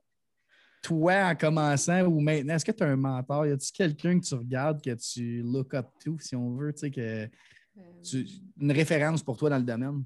[0.84, 3.48] toi, en commençant ou maintenant, est-ce que tu as un mentor?
[3.48, 6.80] Y a-t-il quelqu'un que tu regardes, que tu look up to, si on veut, tu
[6.80, 7.30] sais, que
[7.78, 8.24] euh.
[8.60, 10.04] une référence pour toi dans le domaine?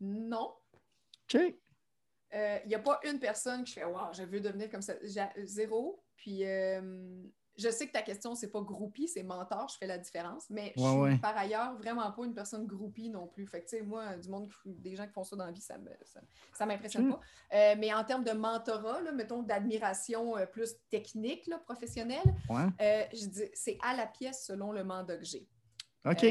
[0.00, 0.52] Non.
[1.24, 1.40] OK.
[2.30, 4.94] Il euh, n'y a pas une personne qui fait Wow, je veux devenir comme ça.
[5.44, 6.02] Zéro.
[6.16, 7.22] Puis euh,
[7.58, 10.72] je sais que ta question, c'est pas groupie, c'est mentor, je fais la différence, mais
[10.76, 13.46] je suis par ailleurs vraiment pas une personne groupie non plus.
[13.46, 15.60] Fait que, tu sais, moi, du monde, des gens qui font ça dans la vie,
[15.60, 15.88] ça ne
[16.52, 17.20] ça, m'impressionne pas.
[17.54, 23.02] Euh, mais en termes de mentorat, là, mettons d'admiration euh, plus technique, là, professionnelle, euh,
[23.12, 25.48] je dis c'est à la pièce selon le mandat que j'ai.
[26.04, 26.24] OK.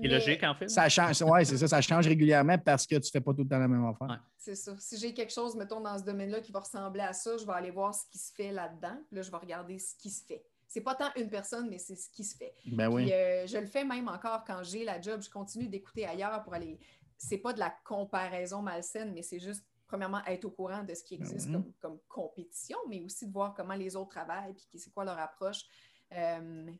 [0.00, 0.68] C'est logique, en fait.
[0.68, 3.42] Ça change, ouais, c'est ça, ça change régulièrement parce que tu ne fais pas tout
[3.42, 4.22] le temps la même affaire.
[4.36, 4.74] C'est ça.
[4.78, 7.52] Si j'ai quelque chose, mettons, dans ce domaine-là qui va ressembler à ça, je vais
[7.52, 8.96] aller voir ce qui se fait là-dedans.
[9.06, 10.44] Puis là, je vais regarder ce qui se fait.
[10.66, 12.54] C'est pas tant une personne, mais c'est ce qui se fait.
[12.66, 13.10] Ben oui.
[13.12, 15.22] Euh, je le fais même encore quand j'ai la job.
[15.22, 16.78] Je continue d'écouter ailleurs pour aller.
[17.16, 21.02] C'est pas de la comparaison malsaine, mais c'est juste, premièrement, être au courant de ce
[21.02, 21.72] qui existe mhm.
[21.80, 25.64] comme, compétition, mais aussi de voir comment les autres travaillent, puis c'est quoi leur approche.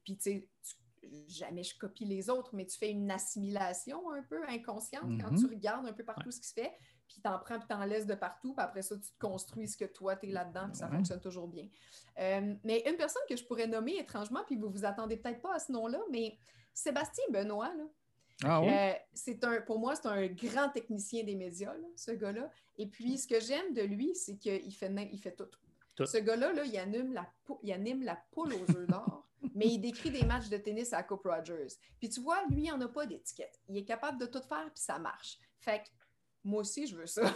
[0.04, 0.48] puis, tu sais,
[1.28, 5.44] jamais je copie les autres, mais tu fais une assimilation un peu inconsciente quand tu
[5.44, 5.50] Mhm.
[5.50, 6.72] regardes un peu partout ce qui se fait,
[7.06, 9.76] puis t'en prends, puis t'en laisses de partout, puis après ça, tu te construis ce
[9.76, 10.96] que toi, tu es là-dedans, puis ça Ouais.
[10.96, 11.68] fonctionne toujours bien.
[12.18, 15.54] Euh, mais une personne que je pourrais nommer étrangement, puis vous vous attendez peut-être pas
[15.54, 16.38] à ce nom-là, mais
[16.74, 17.84] Sébastien Benoît, là,
[18.44, 18.68] Ah oui?
[18.70, 22.50] euh, c'est un, pour moi, c'est un grand technicien des médias, là, ce gars-là.
[22.76, 25.48] Et puis, ce que j'aime de lui, c'est qu'il fait, il fait tout.
[25.96, 26.06] Tout.
[26.06, 27.26] Ce gars-là, là, il, anime la,
[27.64, 31.02] il anime la poule aux œufs d'or, mais il décrit des matchs de tennis à
[31.02, 31.68] Coupe Rogers.
[31.98, 33.60] Puis tu vois, lui, il n'en a pas d'étiquette.
[33.68, 35.38] Il est capable de tout faire, puis ça marche.
[35.60, 35.88] Fait que
[36.44, 37.22] moi aussi, je veux ça.
[37.22, 37.30] Moi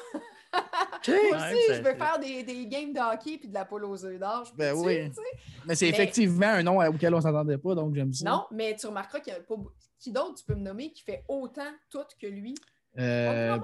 [1.37, 4.19] aussi, je veux faire des, des games de hockey puis de la poule aux œufs
[4.19, 4.51] d'or.
[4.57, 5.09] Ben oui.
[5.09, 5.21] tu sais?
[5.67, 8.29] Mais c'est Mais- effectivement un nom auquel on ne s'attendait pas, donc j'aime ça.
[8.29, 9.55] Non, mais tu remarqueras qu'il y a pas...
[9.99, 12.55] Qui d'autre tu peux me nommer qui fait autant tout que lui?
[12.99, 13.59] Euh,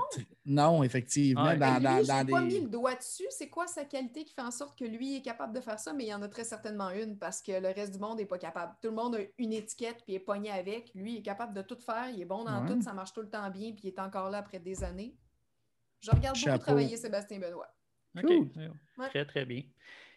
[0.46, 1.44] non, effectivement.
[1.44, 1.56] Ouais.
[1.58, 2.46] dans, dans, lui, dans j'ai pas des...
[2.46, 3.26] mis le doigt dessus.
[3.28, 5.92] C'est quoi sa qualité qui fait en sorte que lui est capable de faire ça?
[5.92, 8.24] Mais il y en a très certainement une parce que le reste du monde n'est
[8.26, 8.72] pas capable.
[8.80, 10.90] Tout le monde a une étiquette puis est pogné avec.
[10.94, 12.08] Lui, il est capable de tout faire.
[12.08, 12.68] Il est bon dans Ouais.
[12.74, 12.80] tout.
[12.80, 15.14] Ça marche tout le temps bien puis il est encore là après des années.
[16.00, 17.68] Je regarde beaucoup travailler Sébastien Benoît.
[18.16, 18.24] OK.
[18.24, 18.48] Cool.
[18.98, 19.08] Ouais.
[19.10, 19.62] Très, très bien.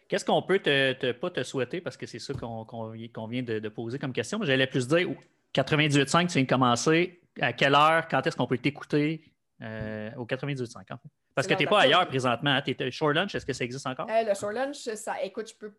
[0.08, 3.10] Qu'est-ce qu'on peut te, te- pas te souhaiter, parce que c'est ça qu'on qu'on vi-
[3.10, 5.08] qu'on vient de, de poser comme question, mais j'allais plus dire,
[5.54, 10.26] 98.5, tu viens de commencer, à quelle heure, quand est-ce qu'on peut t'écouter euh, au
[10.26, 11.08] 98.5, en fait?
[11.34, 12.60] Parce que tu n'es pas ailleurs présentement.
[12.66, 14.06] Es Short Lunch, est-ce que ça existe encore?
[14.10, 15.72] Euh, le Short Lunch, ça, écoute, je peux,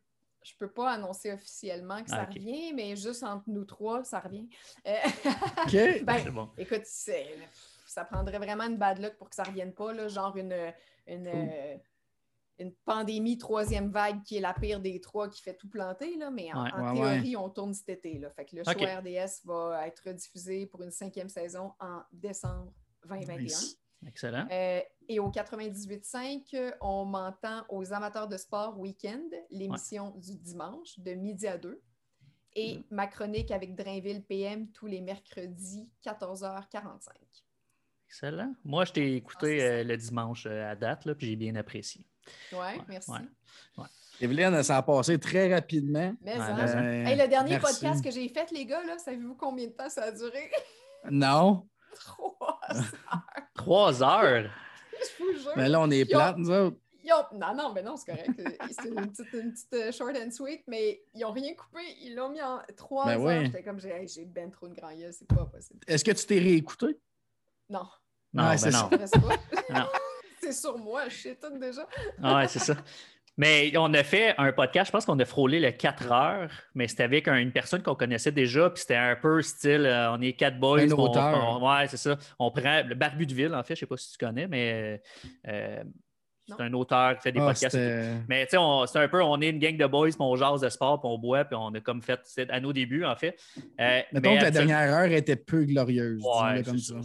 [0.43, 4.19] je peux pas annoncer officiellement que ça Ah, revient, mais juste entre nous trois, ça
[4.19, 4.47] revient.
[4.87, 4.95] Euh,
[5.65, 5.73] OK.
[6.03, 6.49] ben, C'est bon.
[6.57, 10.35] Écoute, ça prendrait vraiment une bad luck pour que ça ne revienne pas, là, genre
[10.37, 10.73] une,
[11.07, 11.79] une, Cool.
[12.63, 16.29] Une pandémie troisième vague qui est la pire des trois qui fait tout planter, là,
[16.31, 16.71] mais en, Ouais.
[16.73, 18.17] en Ouais, théorie, on tourne cet été.
[18.19, 18.29] Là.
[18.31, 22.73] Fait que le show RDS va être diffusé pour une cinquième saison en décembre
[23.07, 23.37] 2021.
[23.43, 23.77] Nice.
[24.05, 24.47] Excellent.
[24.51, 30.99] Euh, et au 98.5, euh, on m'entend aux amateurs de sport week-end, l'émission du dimanche
[30.99, 31.81] de midi à 2.
[32.55, 37.09] Et ma chronique avec Drainville PM tous les mercredis, 14h45.
[38.07, 38.53] Excellent.
[38.63, 41.55] Moi, je t'ai écouté Ah, euh, le dimanche euh, à date, là, puis j'ai bien
[41.55, 42.05] apprécié.
[42.51, 43.11] Ouais, Ouais, merci.
[43.11, 43.85] ouais.
[44.21, 46.15] Evelyne, ça a passé très rapidement.
[46.21, 47.73] Mais Ouais, ça- ça- Euh, Hey, le dernier merci.
[47.81, 50.51] podcast que j'ai fait, les gars, là, savez-vous combien de temps ça a duré?
[51.11, 52.83] Non, Trois heures.
[53.55, 54.49] Trois heures?
[55.19, 55.51] Je vous jure.
[55.57, 56.05] mais là, on est Yo.
[56.17, 56.77] plates, nous autres.
[57.05, 58.29] Ont- Non, non, mais non, c'est correct.
[58.71, 61.81] C'est une petite, une petite, euh, short and sweet, mais ils n'ont rien coupé.
[62.01, 63.45] Ils l'ont mis en trois Ben heures.
[63.45, 65.79] J'étais comme, j'ai hey, j'ai ben trop de grand gueule, c'est pas possible.
[65.85, 66.97] Est-ce que tu t'es réécouté?
[67.69, 67.85] Non,
[68.31, 68.89] Non, Ouais, ben c'est non.
[68.89, 68.97] pas.
[69.69, 69.85] Non.
[70.43, 71.87] C'est sur moi, je sais tout déjà.
[72.21, 72.75] Ah ouais, c'est ça.
[73.35, 76.87] Mais on a fait un podcast, je pense qu'on a frôlé le 4 heures, mais
[76.87, 80.21] c'était avec un- une personne qu'on connaissait déjà, puis c'était un peu style, euh, on
[80.21, 80.81] est quatre boys.
[80.81, 81.59] Un on- auteur.
[81.59, 82.15] on- ouais, c'est ça.
[82.37, 84.47] On prend le Barbu de Ville, en fait, je ne sais pas si tu connais,
[84.47, 85.01] mais
[85.47, 85.83] euh,
[86.47, 87.75] c'est un auteur qui fait des Ah, podcasts.
[88.29, 90.35] Mais tu sais, on- c'est un peu, on est une gang de boys, puis on
[90.35, 93.03] jase de sport, puis on boit, puis on a comme fait, c'est à nos débuts,
[93.03, 93.35] en fait.
[93.79, 96.21] Euh, Mettons mais que la dernière heure était peu glorieuse.
[96.21, 96.95] Ouais, comme ça,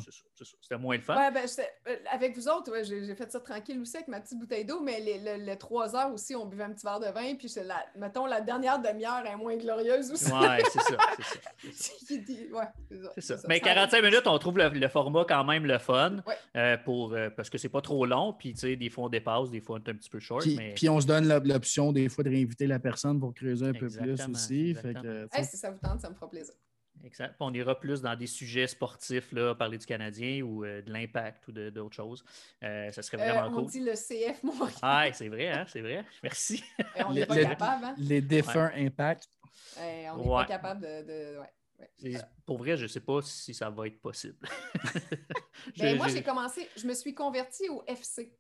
[0.45, 1.17] C'était moins le fun.
[1.17, 1.45] Ouais, ben,
[1.89, 4.81] euh, avec vous autres, ouais, j'ai fait ça tranquille aussi avec ma petite bouteille d'eau,
[4.81, 7.53] mais les, le- le trois heures aussi, on buvait un petit verre de vin, puis
[7.65, 10.31] la, mettons, la dernière demi-heure est moins glorieuse aussi.
[10.33, 10.97] Ouais, c'est ça,
[11.73, 13.35] c'est ça.
[13.37, 16.35] ouais, Mais Ça 45 minutes, on trouve le, le format quand même le fun Ouais.
[16.57, 18.33] euh, pour, euh, parce que c'est pas trop long.
[18.33, 20.43] Puis, tu sais, des fois, on dépasse, des fois, on est un petit peu short.
[20.43, 20.75] Puis, mais...
[20.75, 23.73] puis on se donne l'op- l'option des fois de réinviter la personne pour creuser un
[23.73, 24.75] peu plus aussi.
[24.75, 26.55] Fait que, Hey, si ça vous tente, ça me fera plaisir.
[27.05, 27.35] Exact.
[27.41, 31.47] On ira plus dans des sujets sportifs, là, parler du Canadien ou euh, de l'impact
[31.49, 32.25] ou d'autres choses.
[32.63, 33.71] Euh, ça serait Euh, vraiment on cool.
[33.71, 34.75] dit le CF Montréal.
[34.83, 35.65] Ah, c'est vrai, hein?
[35.69, 36.05] C'est vrai.
[36.23, 36.63] Merci.
[36.97, 37.95] Eh, on n'est pas le- capable, hein?
[37.99, 39.29] les défunts impacts.
[39.81, 40.29] Eh, on n'est Ouais.
[40.43, 41.03] pas capable de.
[41.03, 41.91] de- ouais, ouais.
[41.97, 44.39] C'est- Pour vrai, je ne sais pas si ça va être possible.
[45.79, 48.33] Ben, moi, j'ai- commencé, je me suis convertie au FC.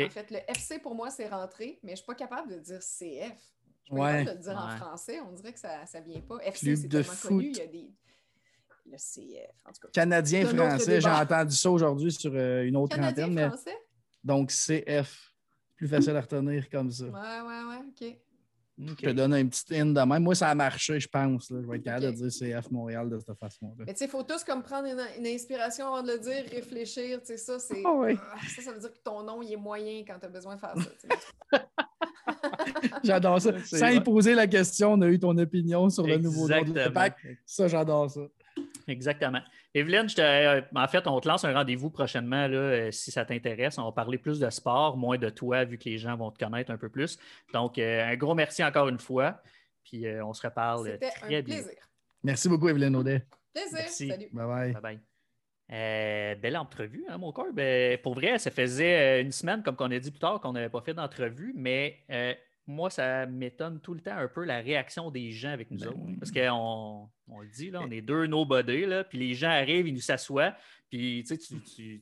[0.00, 2.58] En fait, le FC pour moi, c'est rentré, mais je ne suis pas capable de
[2.58, 3.38] dire CF.
[3.88, 4.24] Je Ouais.
[4.24, 5.20] le dire en français.
[5.20, 6.38] On dirait que ça ne vient pas.
[6.44, 7.44] FC, Club c'est de tellement connu.
[7.48, 7.56] foot.
[7.56, 7.90] Il y a des.
[8.84, 9.88] Le CF, en tout cas.
[9.92, 13.34] Canadien, français, j'ai entendu ça aujourd'hui sur euh, une autre Canadien, antenne.
[13.34, 13.76] mais- français?
[14.24, 15.32] Donc, CF.
[15.76, 17.04] Plus facile à retenir comme ça.
[17.04, 18.18] Ouais, ouais, ouais, OK.
[18.78, 20.22] Je te donne un petit hint de même.
[20.22, 21.50] Moi, ça a marché, je pense.
[21.50, 21.60] là.
[21.62, 22.30] Je vais être capable de dire
[22.60, 23.84] CF Montréal de cette façon-là.
[23.86, 26.44] Mais tu sais, il faut tous comme prendre une, une inspiration avant de le dire,
[26.50, 27.82] réfléchir, tu sais, ça, c'est...
[27.84, 28.16] Ah ouais.
[28.20, 30.54] Ah, Ça, ça veut dire que ton nom, il est moyen quand tu as besoin
[30.56, 31.58] de faire ça.
[33.04, 33.58] J'adore ça.
[33.64, 33.96] Sans vrai.
[33.96, 37.18] y poser la question, on a eu ton opinion sur le nouveau nom de l'impact.
[37.46, 38.20] Ça, j'adore ça.
[38.88, 39.40] Exactement.
[39.74, 43.10] Evelyne, je te- euh, en fait, on te lance un rendez-vous prochainement là, euh, si
[43.10, 43.78] ça t'intéresse.
[43.78, 46.44] On va parler plus de sport, moins de toi, vu que les gens vont te
[46.44, 47.18] connaître un peu plus.
[47.54, 49.40] Donc, euh, un gros merci encore une fois.
[49.84, 51.42] Puis on se reparle C'était très un bien.
[51.42, 51.72] plaisir.
[52.22, 53.24] Merci beaucoup, Evelyne Audet.
[53.54, 53.72] Plaisir.
[53.72, 54.08] Merci.
[54.08, 54.28] Salut.
[54.32, 54.72] Bye bye.
[54.72, 55.00] Bye bye.
[55.72, 57.46] Euh, belle entrevue, hein, mon corps.
[57.54, 60.68] Ben, pour vrai, ça faisait une semaine, comme on a dit plus tard, qu'on n'avait
[60.68, 62.34] pas fait d'entrevue, mais euh,
[62.66, 65.88] moi, ça m'étonne tout le temps un peu la réaction des gens avec nous Ben
[65.88, 65.98] autres.
[66.00, 66.16] oui.
[66.16, 69.88] Parce qu'on on le dit, là, on est deux nobody, là, puis les gens arrivent,
[69.88, 70.54] ils nous s'assoient,
[70.90, 71.60] puis tu sais, tu.
[71.62, 72.00] tu-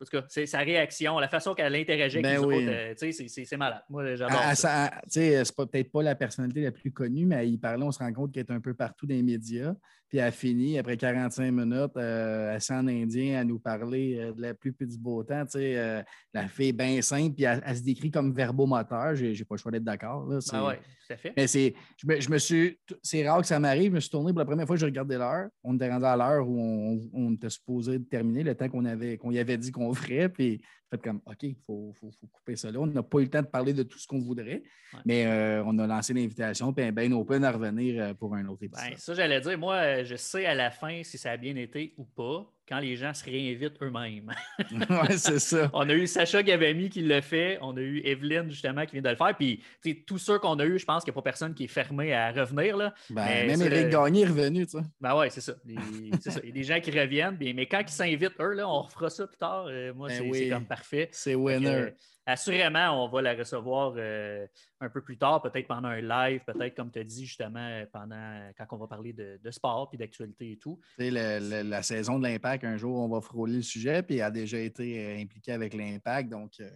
[0.00, 2.56] en tout cas, c'est sa réaction, la façon qu'elle interagit avec Ben nous oui.
[2.56, 3.82] autres, euh, tu sais, c'est- malade.
[3.88, 4.86] Moi, j'adore À- ça.
[4.86, 7.56] à- tu sais, c'est pas- peut-être pas la personnalité la plus connue, mais à y
[7.56, 9.74] parler, on se rend compte qu'elle est un peu partout dans les médias.
[10.12, 14.32] Puis elle a fini, après 45 minutes, euh, elle en indien à nous parler euh,
[14.34, 15.42] de la pluie puis du beau temps.
[15.46, 16.02] Tu sais, euh,
[16.34, 19.14] la fille bien simple, puis elle, elle se décrit comme verbomoteur.
[19.14, 20.28] J'ai j'ai pas le choix d'être d'accord.
[20.52, 21.32] Ah ouais, tout à fait.
[21.34, 23.92] Mais c'est, je me, je me suis, c'est rare que ça m'arrive.
[23.92, 25.48] Je me suis tourné pour la première fois, j'ai regardé l'heure.
[25.64, 29.16] On était rendu à l'heure où on, on était supposé terminer, le temps qu'on avait,
[29.16, 30.28] qu'on y avait dit qu'on ferait.
[30.28, 30.60] Puis
[30.96, 32.78] fait comme, OK, il faut, faut- faut couper ça là.
[32.78, 34.62] On n'a pas eu le temps de parler de tout ce qu'on voudrait,
[34.92, 35.00] Ouais.
[35.06, 38.62] mais euh, on a lancé l'invitation, puis ben open à revenir euh, pour un autre
[38.64, 38.90] épisode.
[38.90, 41.56] Ben, ça, j'allais dire, moi, euh, je sais à la fin si ça a bien
[41.56, 44.32] été ou pas quand les gens se réinvitent eux-mêmes.
[44.88, 45.68] ouais, c'est ça.
[45.74, 47.58] On a eu Sacha Gavami qui l'a fait.
[47.60, 49.36] On a eu Evelyne, justement, qui vient de le faire.
[49.36, 49.62] Puis,
[50.06, 52.14] tous ceux qu'on a eu, je pense qu'il n'y a pas personne qui est fermé
[52.14, 52.78] à revenir.
[52.78, 52.94] Là.
[53.10, 54.84] Ben, Mais même Eric le- Gagné est revenu, tu sais.
[55.02, 55.52] Ben ouais, c'est ça.
[55.52, 56.40] Ça.
[56.42, 57.36] Il y a des gens qui reviennent.
[57.38, 59.66] mais quand ils s'invitent, eux, là, on refera ça plus tard.
[59.68, 60.48] Euh, moi, Ben c'est oui.
[60.48, 61.10] comme parfait.
[61.12, 61.68] C'est winner.
[61.68, 61.90] euh,
[62.26, 64.46] assurément, on va la recevoir euh,
[64.80, 68.50] un peu plus tard, peut-être pendant un live, peut-être, comme tu as dit, justement, pendant
[68.56, 70.78] quand on va parler de, de sport puis d'actualité et tout.
[70.98, 74.22] Le- le- la saison de l'Impact, un jour, on va frôler le sujet, puis elle
[74.24, 76.70] a déjà été euh, impliquée avec l'Impact, donc euh,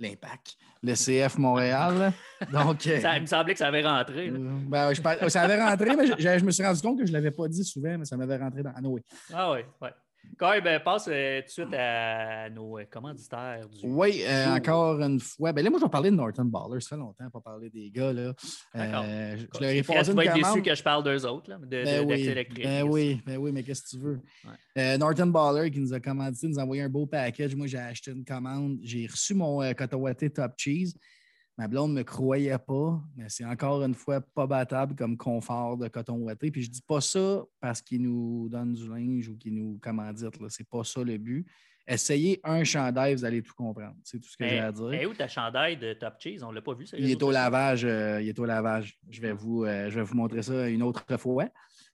[0.00, 2.12] l'Impact, le CF Montréal.
[2.52, 4.30] Donc, euh, Ça, il me semblait que ça avait rentré.
[4.30, 7.16] ben, je ça avait rentré, mais je, je me suis rendu compte que je ne
[7.16, 8.72] l'avais pas dit souvent, mais ça m'avait rentré dans.
[8.74, 9.00] Ah, oui.
[9.32, 9.88] Ah oui, oui.
[10.38, 13.86] Quand ben, passe euh, tout de suite à nos euh, commanditaires du.
[13.86, 15.52] Oui, euh, encore une fois.
[15.52, 16.80] Ben là, moi, je vais parler de Norton Baller.
[16.80, 18.12] Ça fait longtemps pas parler des gars.
[18.12, 18.32] Là.
[18.74, 19.04] D'accord.
[19.06, 20.64] Euh, je, je leur ai passé une vas être déçu commande.
[20.64, 22.64] que je parle d'eux autres, là, de, Ben oui, électrique.
[22.64, 24.20] ben oui, ben oui, mais qu'est-ce que tu veux?
[24.76, 27.54] Euh, Norton Baller qui nous a commandité, nous a envoyé un beau package.
[27.54, 28.78] Moi, j'ai acheté une commande.
[28.82, 30.94] J'ai reçu mon euh, Cotawaté Top Cheese.
[31.56, 35.76] Ma blonde ne me croyait pas, mais c'est encore une fois pas battable comme confort
[35.76, 36.50] de coton ouaté.
[36.50, 40.40] Puis je dis pas ça parce qu'il nous donne du linge ou qu'il nous commandite.
[40.40, 40.46] là.
[40.48, 41.46] C'est pas ça le but.
[41.86, 43.94] Essayez un chandail, vous allez tout comprendre.
[44.02, 44.92] C'est tout ce que j'ai à dire.
[44.94, 46.42] Et où ta chandail de Top Cheese?
[46.42, 46.86] On ne l'a pas vu.
[46.86, 47.84] ça, Il est au lavage.
[47.84, 48.98] euh, il est au lavage.
[49.10, 51.46] Je vais vous, euh, je vais vous montrer ça une autre fois.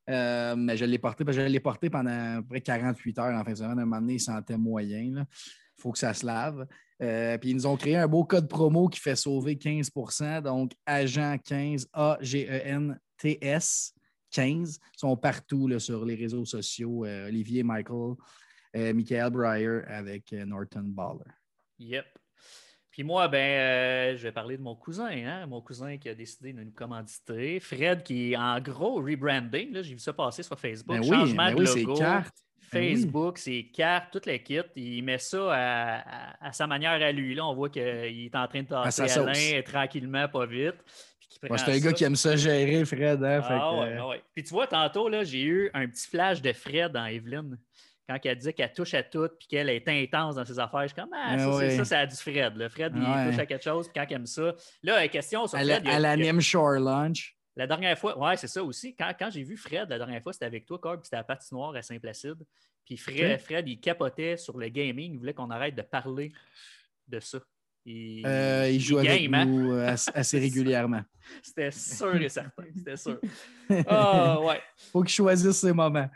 [0.09, 3.19] Euh, mais je l'ai porté, parce que je l'ai porté pendant à peu près 48
[3.19, 3.79] heures en fin de semaine.
[3.79, 5.27] À un moment donné, il sentait moyen.
[5.81, 6.67] Il faut que ça se lave.
[7.01, 10.73] Euh, puis ils nous ont créé un beau code promo qui fait sauver 15% Donc,
[10.85, 13.95] agent 15, A-G-E-N-T-S
[14.31, 17.07] 15 sont partout là, sur les réseaux sociaux.
[17.07, 18.17] Euh, Olivier, Michael,
[18.77, 21.31] euh, Michael Breyer avec Norton Baller.
[21.79, 22.05] Yep.
[22.91, 26.53] Puis moi, ben, je vais parler de mon cousin, hein, mon cousin qui a décidé
[26.53, 27.59] de nous commanditer.
[27.61, 29.81] Fred qui est en gros rebranding.
[29.81, 30.97] J'ai vu ça passer sur Facebook.
[30.97, 32.03] Ben oui, Changement ben de oui, logo.
[32.73, 32.95] Ben oui.
[32.95, 34.61] Facebook, ses cartes, toute la kit.
[34.77, 37.35] Il met ça à, à- à sa manière à lui.
[37.35, 40.77] Là, on voit qu'il est en train de tasser Alain tranquillement, pas vite.
[41.29, 43.23] C'est un gars qui aime ça gérer, Fred.
[43.25, 44.23] hein, fait Ah que, ouais, euh, ah ouais.
[44.35, 47.57] Puis tu vois, tantôt, là, j'ai eu un petit flash de Fred dans Evelyne.
[48.09, 50.89] Quand elle dit qu'elle touche à tout puis qu'elle est intense dans ses affaires, je
[50.89, 51.85] suis comme, ah, Ah ça, ouais.
[51.85, 52.57] ça, à du Fred.
[52.57, 52.69] là.
[52.69, 54.55] Fred, il touche à quelque chose, puis quand il aime ça.
[54.83, 55.67] Là, question sur Fred.
[55.69, 57.37] il a- à il a- l'anime Shore Lunch.
[57.61, 58.95] La dernière fois, ouais, c'est ça aussi.
[58.97, 61.25] Quand, quand j'ai vu Fred la dernière fois, c'était avec toi, Corb, puis c'était à
[61.25, 62.39] Patinoire à Saint-Placide.
[62.87, 63.39] Puis Fred.
[63.39, 65.13] Fred, il capotait sur le gaming.
[65.13, 66.33] Il voulait qu'on arrête de parler
[67.07, 67.39] de ça.
[67.85, 69.45] Il, Euh, il joue avec game, hein?
[69.45, 71.03] nous euh, assez, régulièrement.
[71.43, 72.65] C'était sûr et certain.
[72.77, 73.21] C'était sûr.
[73.87, 74.61] Ah, ouais.
[74.91, 76.09] faut qu'il choisisse ses moments.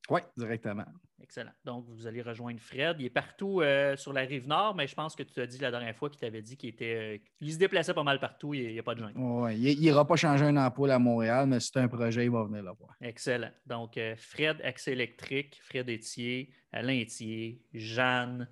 [0.09, 0.85] Oui, directement.
[1.21, 1.51] Excellent.
[1.65, 2.95] Donc, vous allez rejoindre Fred.
[2.99, 5.57] Il est partout euh, sur la rive nord, mais je pense que tu as dit
[5.57, 6.95] la dernière fois qu'il t'avait dit qu'il était.
[6.95, 9.17] euh, qu'il se déplaçait pas mal partout, il n'y a, pas de gêne.
[9.17, 12.45] Ouais, il n'ira pas changer un ampoule à Montréal, mais c'est un projet, il va
[12.45, 12.95] venir le voir.
[13.01, 13.51] Excellent.
[13.65, 18.47] Donc, Fred, accès électrique, Fred Etier, Alain Etier, Jeanne,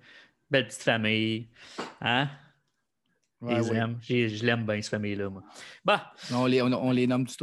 [0.50, 1.48] belle petite famille.
[2.02, 2.28] Hein?
[3.48, 3.76] Je Ouais, les ouais.
[3.76, 3.98] aime.
[4.02, 5.42] Je l'aime bien, cette famille-là, moi.
[5.84, 7.42] Bah, On les, on, on les nomme tous?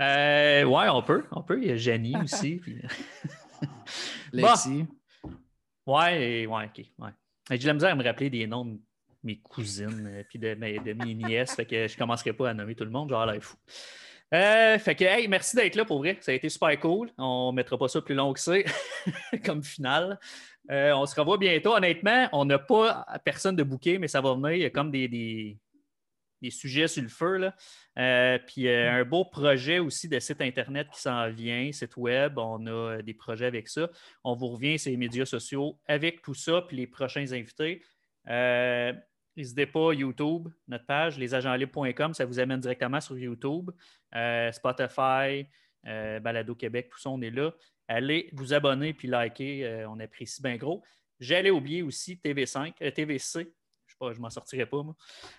[0.00, 1.24] euh, ouais, on peut.
[1.32, 1.60] On peut.
[1.62, 2.56] Il y a Jenny aussi.
[2.56, 2.80] puis-
[4.32, 4.86] Lexi.
[5.86, 6.84] Ouais, et- ouais, ok.
[6.98, 7.10] Ouais.
[7.50, 8.78] J'ai de la misère à me rappeler des noms de
[9.24, 11.54] mes cousines et puis de, mes- de mes nièces.
[11.54, 13.56] fait que je ne commencerai pas à nommer tout le monde, genre l'air fou.
[14.34, 16.16] Euh, fait que, hey, merci d'être là pour vrai.
[16.22, 17.10] Ça a été super cool.
[17.18, 18.54] On ne mettra pas ça plus long que ça
[19.44, 20.18] comme finale.
[20.70, 21.74] Euh, on se revoit bientôt.
[21.74, 24.52] Honnêtement, on n'a pas personne de bouquet, mais ça va venir.
[24.52, 25.58] Il y a comme des, des,
[26.40, 27.36] des sujets sur le feu.
[27.38, 27.54] Là.
[27.98, 32.38] Euh, puis euh, un beau projet aussi de site Internet qui s'en vient, site web.
[32.38, 33.90] On a des projets avec ça.
[34.22, 37.82] On vous revient sur les médias sociaux avec tout ça, puis les prochains invités.
[39.34, 43.70] N'hésitez pas, YouTube, notre page, lesagentlibres.com, ça vous amène directement sur YouTube,
[44.52, 45.46] Spotify,
[45.82, 47.50] Balado Québec, tout ça, on est là.
[47.88, 50.82] Allez vous abonner puis liker, euh, on apprécie bien gros.
[51.20, 54.96] J'allais oublier aussi TV5, TVC, je ne sais pas, je m'en sortirai pas, moi.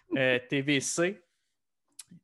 [0.50, 1.22] TVC,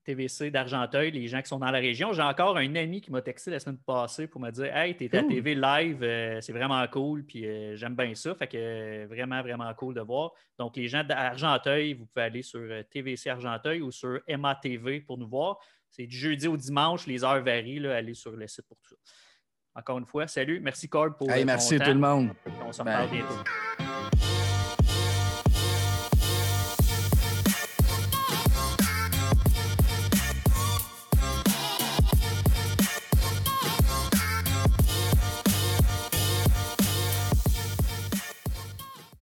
[0.04, 2.14] TVC d'Argenteuil, les gens qui sont dans la région.
[2.14, 5.16] J'ai encore un ami qui m'a texté la semaine passée pour me dire Hey, t'es
[5.16, 8.36] à TV live, euh, c'est vraiment cool, puis euh, j'aime bien ça.
[8.36, 10.32] Fait que euh, vraiment, vraiment cool de voir.
[10.58, 15.28] Donc, les gens d'Argenteuil, vous pouvez aller sur TVC Argenteuil ou sur MATV pour nous
[15.28, 15.58] voir.
[15.90, 17.80] C'est du jeudi au dimanche, les heures varient.
[17.80, 18.96] Là, allez sur le site pour tout ça.
[19.80, 20.60] Encore une fois, salut.
[20.62, 21.32] Merci, Cord, pour.
[21.32, 22.32] Hey, merci tout le monde.
[22.68, 24.09] On se reparle bientôt.